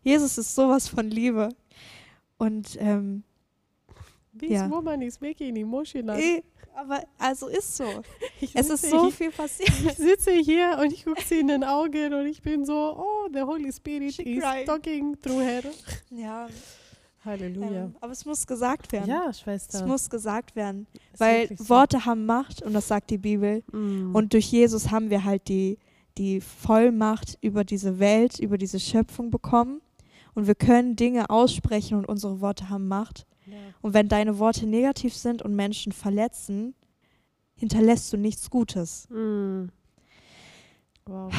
Jesus 0.03 0.37
ist 0.39 0.55
sowas 0.55 0.89
von 0.89 1.09
Liebe. 1.09 1.49
Und 2.39 2.77
ähm, 2.81 3.23
This 4.39 4.51
Ja. 4.51 4.71
woman 4.71 5.03
is 5.03 5.21
making 5.21 5.57
emotional. 5.57 6.19
aber 6.75 7.05
also 7.19 7.49
ist 7.49 7.77
so. 7.77 7.85
Es 8.55 8.71
ist 8.71 8.89
so 8.91 9.03
hier, 9.03 9.13
viel 9.13 9.31
passiert. 9.31 9.69
ich 9.69 9.93
sitze 9.97 10.33
hier 10.33 10.79
und 10.81 10.93
ich 10.93 11.05
gucke 11.05 11.23
sie 11.23 11.39
in 11.41 11.49
den 11.49 11.63
Augen 11.65 12.15
und 12.15 12.27
ich 12.27 12.41
bin 12.43 12.65
so, 12.65 12.97
oh, 12.99 13.29
the 13.33 13.43
Holy 13.43 13.71
Spirit 13.73 14.15
She 14.15 14.23
is 14.23 14.43
crying. 14.43 14.67
talking 14.67 15.21
through 15.21 15.41
her. 15.41 15.63
Ja, 16.11 16.49
Halleluja. 17.25 17.85
ähm, 17.85 17.95
aber 18.01 18.13
es 18.13 18.25
muss 18.25 18.47
gesagt 18.47 18.91
werden. 18.93 19.09
ja, 19.09 19.27
Es 19.31 19.41
Schwester. 19.41 19.87
muss 19.87 20.11
gesagt 20.11 20.57
werden, 20.57 20.87
Ist 21.13 21.21
weil 21.21 21.57
so. 21.57 21.69
Worte 21.69 22.05
haben 22.05 22.27
Macht 22.27 22.63
und 22.63 22.73
das 22.73 22.89
sagt 22.89 23.11
die 23.11 23.19
Bibel. 23.19 23.63
Mm. 23.73 24.15
Und 24.15 24.33
durch 24.33 24.47
Jesus 24.51 24.91
haben 24.91 25.11
wir 25.11 25.25
halt 25.25 25.49
die, 25.49 25.79
die 26.19 26.41
Vollmacht 26.41 27.39
über 27.41 27.65
diese 27.65 27.99
Welt, 27.99 28.39
über 28.41 28.59
diese 28.59 28.81
Schöpfung 28.81 29.31
bekommen. 29.31 29.81
Und 30.35 30.47
wir 30.47 30.55
können 30.55 30.97
Dinge 30.97 31.31
aussprechen 31.31 31.97
und 31.99 32.07
unsere 32.09 32.41
Worte 32.41 32.69
haben 32.71 32.89
Macht. 32.89 33.27
ja. 33.47 33.55
Und 33.83 33.95
wenn 33.95 34.09
deine 34.09 34.39
Worte 34.39 34.67
negativ 34.67 35.15
sind 35.15 35.43
und 35.43 35.55
Menschen 35.55 35.93
verletzen, 35.93 36.75
hinterlässt 37.55 38.13
du 38.13 38.17
nichts 38.17 38.51
Gutes. 38.51 39.09
Mm. 39.11 39.67
Wow. 41.07 41.33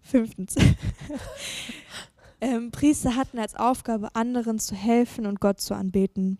Fünftens. 0.00 0.54
ähm, 2.42 2.72
Priester 2.72 3.14
hatten 3.14 3.38
als 3.38 3.54
Aufgabe, 3.54 4.14
anderen 4.16 4.58
zu 4.58 4.74
helfen 4.74 5.26
und 5.26 5.40
Gott 5.40 5.60
zu 5.60 5.74
anbeten. 5.74 6.38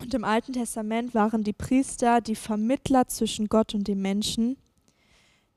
Und 0.00 0.12
im 0.14 0.24
Alten 0.24 0.52
Testament 0.52 1.14
waren 1.14 1.44
die 1.44 1.52
Priester 1.52 2.20
die 2.20 2.34
Vermittler 2.34 3.06
zwischen 3.06 3.48
Gott 3.48 3.72
und 3.72 3.86
dem 3.86 4.02
Menschen. 4.02 4.56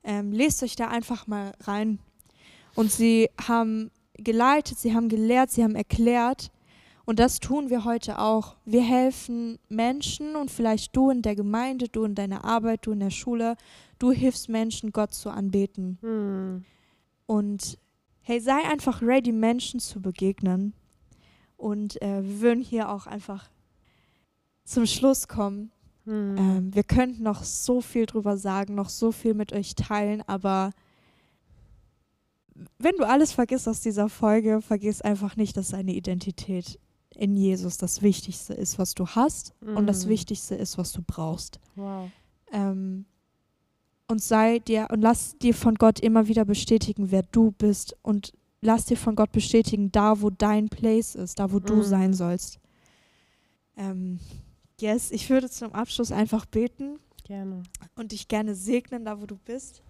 Ähm, 0.04 0.30
lest 0.30 0.62
euch 0.62 0.76
da 0.76 0.86
einfach 0.86 1.26
mal 1.26 1.52
rein. 1.64 1.98
Und 2.76 2.92
sie 2.92 3.28
haben 3.42 3.90
geleitet, 4.14 4.78
sie 4.78 4.94
haben 4.94 5.08
gelehrt, 5.08 5.50
sie 5.50 5.64
haben 5.64 5.74
erklärt. 5.74 6.52
Und 7.04 7.18
das 7.18 7.40
tun 7.40 7.68
wir 7.68 7.84
heute 7.84 8.20
auch. 8.20 8.54
Wir 8.64 8.82
helfen 8.82 9.58
Menschen 9.68 10.36
und 10.36 10.48
vielleicht 10.48 10.94
du 10.94 11.10
in 11.10 11.22
der 11.22 11.34
Gemeinde, 11.34 11.88
du 11.88 12.04
in 12.04 12.14
deiner 12.14 12.44
Arbeit, 12.44 12.86
du 12.86 12.92
in 12.92 13.00
der 13.00 13.10
Schule, 13.10 13.56
du 13.98 14.12
hilfst 14.12 14.48
Menschen, 14.48 14.92
Gott 14.92 15.12
zu 15.12 15.30
anbeten. 15.30 15.98
Mm. 16.02 16.64
Und 17.26 17.78
hey, 18.26 18.40
sei 18.40 18.58
einfach 18.68 19.02
ready, 19.02 19.30
Menschen 19.30 19.78
zu 19.78 20.00
begegnen. 20.00 20.74
Und 21.56 22.02
äh, 22.02 22.24
wir 22.24 22.40
würden 22.40 22.60
hier 22.60 22.90
auch 22.90 23.06
einfach 23.06 23.48
zum 24.64 24.84
Schluss 24.84 25.28
kommen. 25.28 25.70
Mm. 26.06 26.36
Ähm, 26.36 26.74
wir 26.74 26.82
könnten 26.82 27.22
noch 27.22 27.44
so 27.44 27.80
viel 27.80 28.04
drüber 28.04 28.36
sagen, 28.36 28.74
noch 28.74 28.88
so 28.88 29.12
viel 29.12 29.34
mit 29.34 29.52
euch 29.52 29.76
teilen, 29.76 30.22
aber 30.26 30.72
wenn 32.78 32.96
du 32.96 33.06
alles 33.06 33.32
vergisst 33.32 33.68
aus 33.68 33.80
dieser 33.80 34.08
Folge, 34.08 34.60
vergiss 34.60 35.02
einfach 35.02 35.36
nicht, 35.36 35.56
dass 35.56 35.68
deine 35.68 35.92
Identität 35.92 36.80
in 37.14 37.36
Jesus 37.36 37.78
das 37.78 38.02
Wichtigste 38.02 38.54
ist, 38.54 38.76
was 38.76 38.96
du 38.96 39.06
hast 39.06 39.54
und 39.60 39.86
das 39.86 40.04
Mm. 40.04 40.08
Wichtigste 40.08 40.56
ist, 40.56 40.78
was 40.78 40.90
du 40.90 41.00
brauchst. 41.00 41.60
Wow. 41.76 42.10
Ähm, 42.50 43.04
und 44.08 44.22
sei 44.22 44.58
dir 44.60 44.88
und 44.90 45.00
lass 45.00 45.36
dir 45.38 45.54
von 45.54 45.74
Gott 45.74 46.00
immer 46.00 46.28
wieder 46.28 46.44
bestätigen, 46.44 47.10
wer 47.10 47.22
du 47.22 47.50
bist 47.52 47.96
und 48.02 48.32
lass 48.60 48.86
dir 48.86 48.96
von 48.96 49.16
Gott 49.16 49.32
bestätigen, 49.32 49.90
da 49.92 50.20
wo 50.20 50.30
dein 50.30 50.68
Place 50.68 51.14
ist, 51.14 51.38
da 51.38 51.52
wo 51.52 51.58
du 51.60 51.76
Mhm. 51.76 51.82
sein 51.82 52.14
sollst. 52.14 52.58
Ähm, 53.76 54.18
yes, 54.80 55.10
ich 55.10 55.28
würde 55.28 55.50
zum 55.50 55.72
Abschluss 55.72 56.12
einfach 56.12 56.46
beten 56.46 56.98
Gerne. 57.24 57.62
und 57.94 58.12
dich 58.12 58.28
gerne 58.28 58.54
segnen, 58.54 59.04
da 59.04 59.20
wo 59.20 59.26
du 59.26 59.36
bist. 59.44 59.82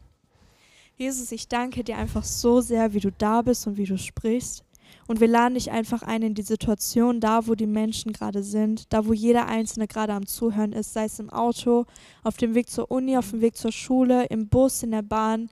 Jesus, 0.97 1.31
ich 1.31 1.47
danke 1.49 1.85
dir 1.85 1.99
einfach 1.99 2.25
so 2.25 2.61
sehr, 2.63 2.95
wie 2.95 3.01
du 3.01 3.13
da 3.13 3.43
bist 3.43 3.67
und 3.67 3.77
wie 3.77 3.85
du 3.85 3.99
sprichst. 3.99 4.65
Und 5.07 5.21
wir 5.21 5.29
laden 5.29 5.55
dich 5.55 5.71
einfach 5.71 6.03
ein 6.03 6.23
in 6.23 6.35
die 6.35 6.43
Situation, 6.43 7.21
da 7.21 7.47
wo 7.47 7.55
die 7.55 7.67
Menschen 7.67 8.13
gerade 8.13 8.43
sind, 8.43 8.93
da 8.93 9.07
wo 9.07 9.13
jeder 9.13 9.47
Einzelne 9.47 9.87
gerade 9.87 10.13
am 10.13 10.27
Zuhören 10.27 10.73
ist, 10.73 10.93
sei 10.93 11.05
es 11.05 11.21
im 11.21 11.31
Auto, 11.31 11.87
auf 12.25 12.37
dem 12.37 12.55
Weg 12.55 12.69
zur 12.69 12.91
Uni, 12.91 13.17
auf 13.17 13.31
dem 13.31 13.41
Weg 13.41 13.57
zur 13.57 13.71
Schule, 13.71 14.27
im 14.27 14.49
Bus, 14.49 14.83
in 14.83 14.91
der 14.91 15.03
Bahn, 15.03 15.49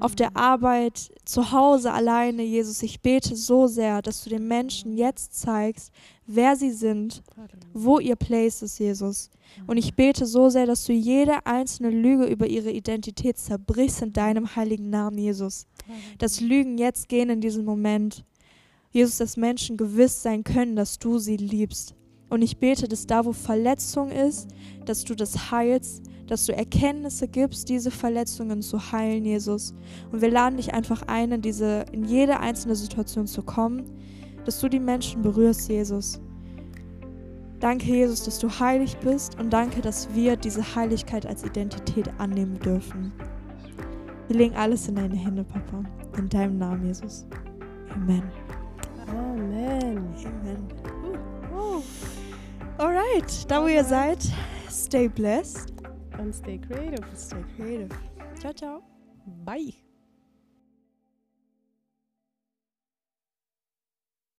auf 0.00 0.14
der 0.14 0.36
Arbeit, 0.36 1.10
zu 1.24 1.52
Hause 1.52 1.92
alleine. 1.92 2.42
Jesus, 2.42 2.82
ich 2.82 3.00
bete 3.00 3.34
so 3.34 3.66
sehr, 3.66 4.02
dass 4.02 4.24
du 4.24 4.30
den 4.30 4.46
Menschen 4.46 4.92
jetzt 4.92 5.40
zeigst, 5.40 5.92
wer 6.26 6.56
sie 6.56 6.72
sind, 6.72 7.22
wo 7.72 7.98
ihr 7.98 8.16
Place 8.16 8.62
ist, 8.62 8.78
Jesus. 8.78 9.30
Und 9.66 9.78
ich 9.78 9.94
bete 9.94 10.26
so 10.26 10.50
sehr, 10.50 10.66
dass 10.66 10.84
du 10.84 10.92
jede 10.92 11.46
einzelne 11.46 11.90
Lüge 11.90 12.26
über 12.26 12.46
ihre 12.46 12.70
Identität 12.70 13.38
zerbrichst 13.38 14.02
in 14.02 14.12
deinem 14.12 14.54
heiligen 14.54 14.90
Namen, 14.90 15.18
Jesus. 15.18 15.66
Dass 16.18 16.40
Lügen 16.40 16.76
jetzt 16.76 17.08
gehen 17.08 17.30
in 17.30 17.40
diesem 17.40 17.64
Moment. 17.64 18.24
Jesus, 18.90 19.18
dass 19.18 19.36
Menschen 19.36 19.76
gewiss 19.76 20.22
sein 20.22 20.44
können, 20.44 20.76
dass 20.76 20.98
du 20.98 21.18
sie 21.18 21.36
liebst. 21.36 21.94
Und 22.30 22.42
ich 22.42 22.58
bete, 22.58 22.88
dass 22.88 23.06
da, 23.06 23.24
wo 23.24 23.32
Verletzung 23.32 24.10
ist, 24.10 24.48
dass 24.84 25.04
du 25.04 25.14
das 25.14 25.50
heilst, 25.50 26.02
dass 26.26 26.44
du 26.44 26.54
Erkenntnisse 26.54 27.26
gibst, 27.26 27.68
diese 27.68 27.90
Verletzungen 27.90 28.60
zu 28.60 28.92
heilen, 28.92 29.24
Jesus. 29.24 29.74
Und 30.12 30.20
wir 30.20 30.30
laden 30.30 30.58
dich 30.58 30.74
einfach 30.74 31.02
ein, 31.06 31.32
in, 31.32 31.42
diese, 31.42 31.86
in 31.92 32.04
jede 32.04 32.38
einzelne 32.40 32.76
Situation 32.76 33.26
zu 33.26 33.42
kommen, 33.42 33.84
dass 34.44 34.60
du 34.60 34.68
die 34.68 34.80
Menschen 34.80 35.22
berührst, 35.22 35.68
Jesus. 35.68 36.20
Danke, 37.60 37.86
Jesus, 37.86 38.22
dass 38.24 38.38
du 38.38 38.48
heilig 38.48 38.96
bist 38.98 39.38
und 39.40 39.52
danke, 39.52 39.80
dass 39.80 40.14
wir 40.14 40.36
diese 40.36 40.76
Heiligkeit 40.76 41.26
als 41.26 41.44
Identität 41.44 42.08
annehmen 42.18 42.58
dürfen. 42.60 43.12
Wir 44.28 44.36
legen 44.36 44.54
alles 44.54 44.86
in 44.86 44.96
deine 44.96 45.16
Hände, 45.16 45.42
Papa. 45.44 45.82
In 46.16 46.28
deinem 46.28 46.58
Namen, 46.58 46.86
Jesus. 46.86 47.26
Amen. 47.94 48.22
Amen. 49.08 50.14
Amen. 50.24 50.68
Alright, 52.78 53.50
da 53.50 53.60
wo 53.60 53.66
ihr 53.66 53.84
seid, 53.84 54.18
stay 54.68 55.08
blessed. 55.08 55.72
And 56.18 56.32
stay 56.34 56.58
creative. 56.58 57.04
Stay 57.14 57.44
creative. 57.56 57.90
Ciao, 58.40 58.52
ciao. 58.52 58.82
Bye. 59.44 59.87